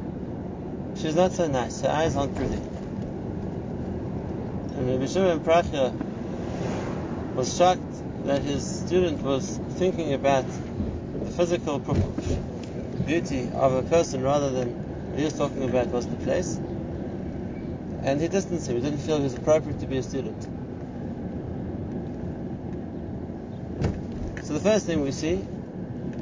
she's 1.01 1.15
not 1.15 1.33
so 1.33 1.49
nice, 1.49 1.81
her 1.81 1.89
eyes 1.89 2.17
aren't 2.17 2.37
pretty. 2.37 2.57
And 4.77 4.91
Rabbi 4.91 5.07
Shua 5.07 5.37
ben 5.37 5.41
Prachya 5.41 5.93
was 7.35 7.57
shocked 7.57 7.83
that 8.25 8.43
his 8.43 8.65
student 8.65 9.23
was 9.23 9.61
thinking 9.77 10.13
about 10.13 10.47
the 10.47 11.31
physical 11.31 11.79
beauty 13.07 13.49
of 13.55 13.73
a 13.73 13.83
person 13.83 14.23
rather 14.23 14.51
than 14.51 14.69
what 15.11 15.19
he 15.19 15.25
was 15.25 15.39
talking 15.39 15.65
about 15.65 15.89
was 15.89 16.07
the 16.07 16.17
place. 16.17 16.61
And 18.03 18.21
he 18.21 18.29
distanced 18.29 18.69
him. 18.69 18.77
He 18.77 18.83
didn't 18.83 19.01
feel 19.01 19.17
it 19.17 19.23
was 19.23 19.35
appropriate 19.35 19.81
to 19.81 19.87
be 19.87 19.99
a 19.99 20.03
student. 20.03 20.43
So 24.45 24.55
the 24.55 24.61
first 24.61 24.87
thing 24.87 25.03
we 25.03 25.13
see 25.13 25.45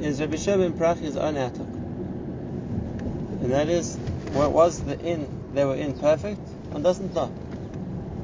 is 0.01 0.21
Rabbi 0.21 0.37
Shua 0.37 0.59
ben 0.59 0.73
Prachya's 0.73 1.17
own 1.17 1.37
outlook. 1.37 1.69
And 1.69 3.53
that 3.53 3.69
is, 3.69 3.97
what 4.33 4.53
was 4.53 4.83
the 4.83 4.99
inn 4.99 5.29
they 5.55 5.65
were 5.65 5.77
in 5.77 5.99
perfect? 5.99 6.41
One 6.71 6.83
doesn't 6.83 7.15
know. 7.15 7.33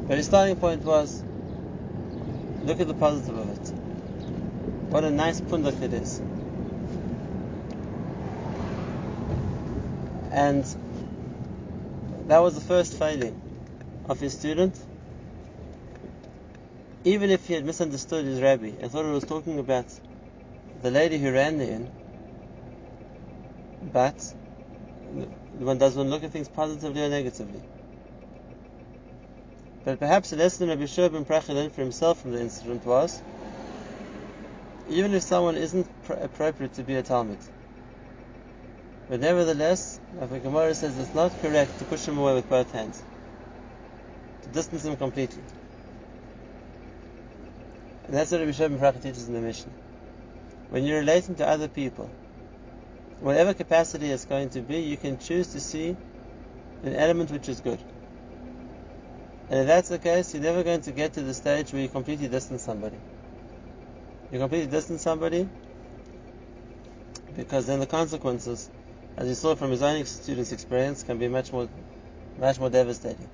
But 0.09 0.17
his 0.17 0.27
starting 0.27 0.57
point 0.57 0.83
was, 0.83 1.23
look 2.65 2.81
at 2.81 2.89
the 2.89 2.95
positive 2.95 3.39
of 3.39 3.49
it. 3.51 3.73
What 4.91 5.05
a 5.05 5.11
nice 5.11 5.41
pundak 5.41 5.81
it 5.81 5.93
is. 5.93 6.21
And 10.33 10.67
that 12.29 12.39
was 12.39 12.55
the 12.55 12.61
first 12.61 12.95
failing 12.95 13.37
of 14.07 14.21
his 14.21 14.33
student. 14.33 14.79
Even 17.05 17.31
if 17.31 17.47
he 17.47 17.55
had 17.55 17.65
misunderstood 17.65 18.25
his 18.25 18.41
rabbi 18.41 18.73
and 18.81 18.91
thought 18.91 19.05
it 19.05 19.13
was 19.13 19.25
talking 19.25 19.59
about 19.59 19.87
the 20.83 20.91
lady 20.91 21.19
who 21.19 21.33
ran 21.33 21.59
the 21.59 21.69
inn, 21.69 21.89
but 23.93 24.35
one 25.59 25.79
does 25.79 25.97
one 25.97 26.11
look 26.11 26.23
at 26.23 26.31
things 26.31 26.49
positively 26.49 27.03
or 27.03 27.09
negatively. 27.09 27.61
But 29.85 29.99
perhaps 29.99 30.31
the 30.31 30.37
lesson 30.37 30.69
Rabbi 30.69 30.87
Shua 30.87 31.11
ben 31.11 31.25
Prachya 31.25 31.55
learned 31.55 31.73
for 31.73 31.83
himself 31.83 32.21
from 32.21 32.33
the 32.33 32.41
incident 32.41 32.87
was, 32.87 33.21
even 34.89 35.13
if 35.13 35.25
someone 35.25 35.57
isn't 35.57 35.87
pr- 36.05 36.13
appropriate 36.15 36.75
to 36.75 36.85
be 36.85 36.95
a 36.95 37.03
Talmid, 37.03 37.39
but 39.09 39.21
nevertheless, 39.21 40.01
the 40.19 40.39
Gemara 40.39 40.75
says, 40.75 40.99
it's 40.99 41.15
not 41.15 41.41
correct 41.41 41.79
to 41.79 41.85
push 41.85 42.07
him 42.07 42.19
away 42.19 42.35
with 42.35 42.49
both 42.49 42.71
hands, 42.73 43.03
to 44.43 44.49
distance 44.49 44.85
him 44.85 44.97
completely. 44.97 45.43
And 48.05 48.15
that's 48.15 48.31
what 48.31 48.41
Rabbi 48.41 48.53
Shua 48.53 48.69
ben 48.69 48.79
Prachya 48.79 49.03
teaches 49.03 49.29
in 49.29 49.35
the 49.35 49.41
Mishnah. 49.41 49.73
When 50.71 50.85
you're 50.85 51.01
relating 51.01 51.35
to 51.37 51.47
other 51.47 51.69
people, 51.69 52.11
whatever 53.21 53.55
capacity 53.55 54.11
it's 54.11 54.25
going 54.25 54.51
to 54.51 54.61
be, 54.61 54.81
you 54.81 54.97
can 54.97 55.19
choose 55.19 55.49
to 55.49 55.61
see 55.61 55.97
an 56.83 56.95
element 56.95 57.31
which 57.31 57.49
is 57.49 57.61
good. 57.61 57.79
And 59.51 59.61
if 59.61 59.67
that's 59.67 59.89
the 59.89 59.99
case, 59.99 60.33
you're 60.33 60.43
never 60.43 60.63
going 60.63 60.81
to 60.83 60.93
get 60.93 61.13
to 61.15 61.23
the 61.23 61.35
stage 61.35 61.73
where 61.73 61.83
you 61.83 61.89
completely 61.89 62.29
distance 62.29 62.63
somebody. 62.63 62.97
You 64.33 64.39
completely 64.39 64.69
distance 64.69 65.03
somebody 65.03 65.49
because 67.37 67.67
then 67.67 67.81
the 67.81 67.87
consequences 67.87 68.71
as 69.17 69.29
you 69.29 69.35
saw 69.35 69.55
from 69.55 69.71
his 69.71 69.83
own 69.83 70.05
student's 70.07 70.53
experience, 70.53 71.03
can 71.03 71.19
be 71.19 71.29
much 71.29 71.53
more, 71.53 71.69
much 72.39 72.59
more 72.59 72.71
devastating. 72.71 73.29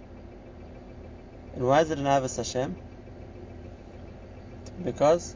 And 1.55 1.67
why 1.67 1.81
is 1.83 1.91
it 1.91 1.99
an 1.99 2.05
Avos 2.05 2.37
Hashem? 2.37 2.77
Because 4.85 5.35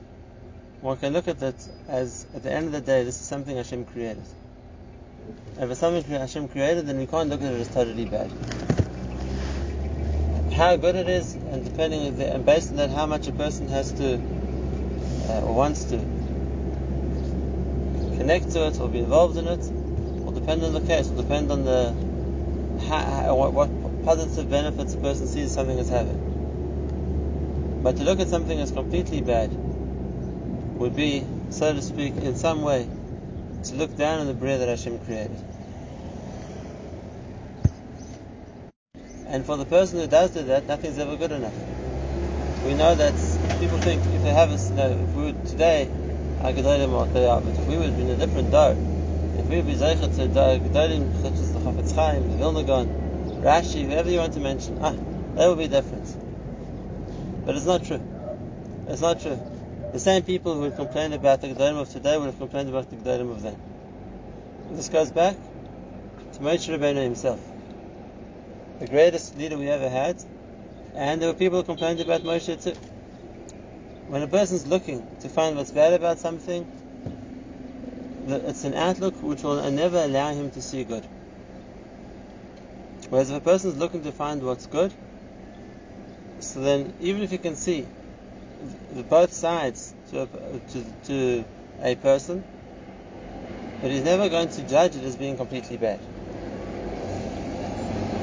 one 0.80 0.96
can 0.96 1.12
look 1.12 1.28
at 1.28 1.42
it 1.42 1.68
as, 1.88 2.26
at 2.34 2.42
the 2.42 2.52
end 2.52 2.66
of 2.66 2.72
the 2.72 2.80
day, 2.80 3.04
this 3.04 3.20
is 3.20 3.26
something 3.26 3.56
Hashem 3.56 3.84
created. 3.86 4.24
If 5.58 5.70
it's 5.70 5.80
something 5.80 6.02
Hashem 6.02 6.48
created, 6.48 6.86
then 6.86 6.98
we 6.98 7.06
can't 7.06 7.28
look 7.28 7.42
at 7.42 7.52
it 7.52 7.60
as 7.60 7.68
totally 7.68 8.04
bad. 8.04 8.30
How 10.52 10.76
good 10.76 10.96
it 10.96 11.08
is, 11.08 11.34
and 11.34 11.64
depending 11.64 12.06
on 12.08 12.16
the, 12.18 12.34
and 12.34 12.44
based 12.44 12.70
on 12.70 12.76
that, 12.76 12.90
how 12.90 13.06
much 13.06 13.26
a 13.26 13.32
person 13.32 13.68
has 13.68 13.92
to 13.92 14.20
uh, 15.28 15.40
or 15.42 15.54
wants 15.54 15.84
to 15.84 15.98
connect 18.18 18.50
to 18.52 18.66
it 18.66 18.80
or 18.80 18.88
be 18.88 18.98
involved 18.98 19.36
in 19.36 19.46
it, 19.46 19.81
will 20.32 20.40
depend 20.40 20.62
on 20.64 20.72
the 20.72 20.80
case, 20.80 21.10
will 21.10 21.22
depend 21.22 21.50
on 21.50 21.64
the 21.64 21.94
how, 22.88 23.34
what, 23.36 23.52
what 23.52 24.04
positive 24.04 24.48
benefits 24.48 24.94
a 24.94 24.98
person 24.98 25.26
sees 25.26 25.52
something 25.52 25.78
as 25.78 25.88
having. 25.88 26.18
But 27.82 27.96
to 27.96 28.04
look 28.04 28.20
at 28.20 28.28
something 28.28 28.58
as 28.58 28.70
completely 28.70 29.20
bad 29.20 29.50
would 30.78 30.96
be, 30.96 31.24
so 31.50 31.74
to 31.74 31.82
speak, 31.82 32.16
in 32.16 32.34
some 32.36 32.62
way, 32.62 32.88
to 33.64 33.74
look 33.74 33.96
down 33.96 34.20
on 34.20 34.26
the 34.26 34.34
Bria 34.34 34.58
that 34.58 34.68
Hashem 34.68 34.98
created. 35.00 35.38
And 39.26 39.44
for 39.44 39.56
the 39.56 39.64
person 39.64 40.00
who 40.00 40.06
does 40.06 40.30
do 40.30 40.42
that, 40.44 40.66
nothing's 40.68 40.98
ever 40.98 41.16
good 41.16 41.32
enough. 41.32 41.54
We 42.64 42.74
know 42.74 42.94
that 42.94 43.14
people 43.60 43.78
think 43.78 44.02
if 44.14 44.22
they 44.22 44.32
have 44.32 44.50
us, 44.50 44.70
you 44.70 44.76
know, 44.76 44.90
if 44.90 45.14
we 45.14 45.22
would 45.24 45.46
today, 45.46 45.88
I 46.40 46.52
could 46.52 46.64
tell 46.64 46.78
them 46.78 46.92
what 46.92 47.12
they 47.12 47.26
are, 47.26 47.40
but 47.40 47.58
if 47.58 47.66
we 47.66 47.76
would 47.76 47.96
be 47.96 48.02
in 48.02 48.10
a 48.10 48.16
different 48.16 48.50
door, 48.50 48.76
be 49.60 49.74
Zeichet 49.74 50.16
to 50.16 50.28
Gedolim 50.28 51.20
such 51.20 51.34
as 51.34 51.52
the 51.52 51.60
Chafetz 51.60 51.94
Chaim, 51.94 52.30
the 52.30 52.36
Vilna 52.36 52.64
Gaon, 52.64 52.86
Rashi, 53.42 53.84
whoever 53.84 54.08
you 54.08 54.18
want 54.18 54.32
to 54.32 54.40
mention, 54.40 54.78
ah, 54.80 54.94
that 55.34 55.46
would 55.46 55.58
be 55.58 55.68
different. 55.68 56.06
But 57.44 57.56
it's 57.56 57.66
not 57.66 57.84
true. 57.84 58.00
It's 58.88 59.02
not 59.02 59.20
true. 59.20 59.38
The 59.92 60.00
same 60.00 60.22
people 60.22 60.54
who 60.54 60.60
would 60.60 60.76
complain 60.76 61.12
about 61.12 61.42
the 61.42 61.48
Gedolim 61.48 61.82
of 61.82 61.90
today 61.90 62.16
would 62.16 62.26
have 62.26 62.38
complained 62.38 62.70
about 62.70 62.88
the 62.88 62.96
Gedolim 62.96 63.30
of 63.30 63.42
then. 63.42 63.58
This 64.70 64.88
goes 64.88 65.10
back 65.10 65.36
to 66.32 66.38
Moshe 66.38 66.74
Rabbeinu 66.74 67.02
himself, 67.02 67.40
the 68.78 68.86
greatest 68.86 69.36
leader 69.36 69.58
we 69.58 69.68
ever 69.68 69.90
had, 69.90 70.16
and 70.94 71.20
there 71.20 71.28
were 71.28 71.38
people 71.38 71.58
who 71.58 71.64
complained 71.64 72.00
about 72.00 72.22
Moshe 72.22 72.62
too. 72.62 72.78
When 74.08 74.22
a 74.22 74.28
person's 74.28 74.66
looking 74.66 75.06
to 75.20 75.28
find 75.28 75.56
what's 75.56 75.72
bad 75.72 75.92
about 75.92 76.18
something, 76.18 76.66
it's 78.26 78.64
an 78.64 78.74
outlook 78.74 79.22
which 79.22 79.42
will 79.42 79.70
never 79.70 79.98
allow 79.98 80.32
him 80.32 80.50
to 80.52 80.62
see 80.62 80.84
good. 80.84 81.04
Whereas 83.08 83.30
if 83.30 83.36
a 83.36 83.40
person 83.40 83.70
is 83.70 83.76
looking 83.76 84.02
to 84.04 84.12
find 84.12 84.42
what's 84.42 84.66
good, 84.66 84.92
so 86.40 86.60
then 86.60 86.92
even 87.00 87.22
if 87.22 87.32
you 87.32 87.38
can 87.38 87.56
see 87.56 87.86
the 88.94 89.02
both 89.02 89.32
sides 89.32 89.94
to 90.10 90.22
a, 90.22 90.26
to, 90.26 90.84
to 91.06 91.44
a 91.82 91.94
person, 91.96 92.44
but 93.80 93.90
he's 93.90 94.04
never 94.04 94.28
going 94.28 94.48
to 94.48 94.62
judge 94.62 94.96
it 94.96 95.02
as 95.02 95.16
being 95.16 95.36
completely 95.36 95.76
bad. 95.76 95.98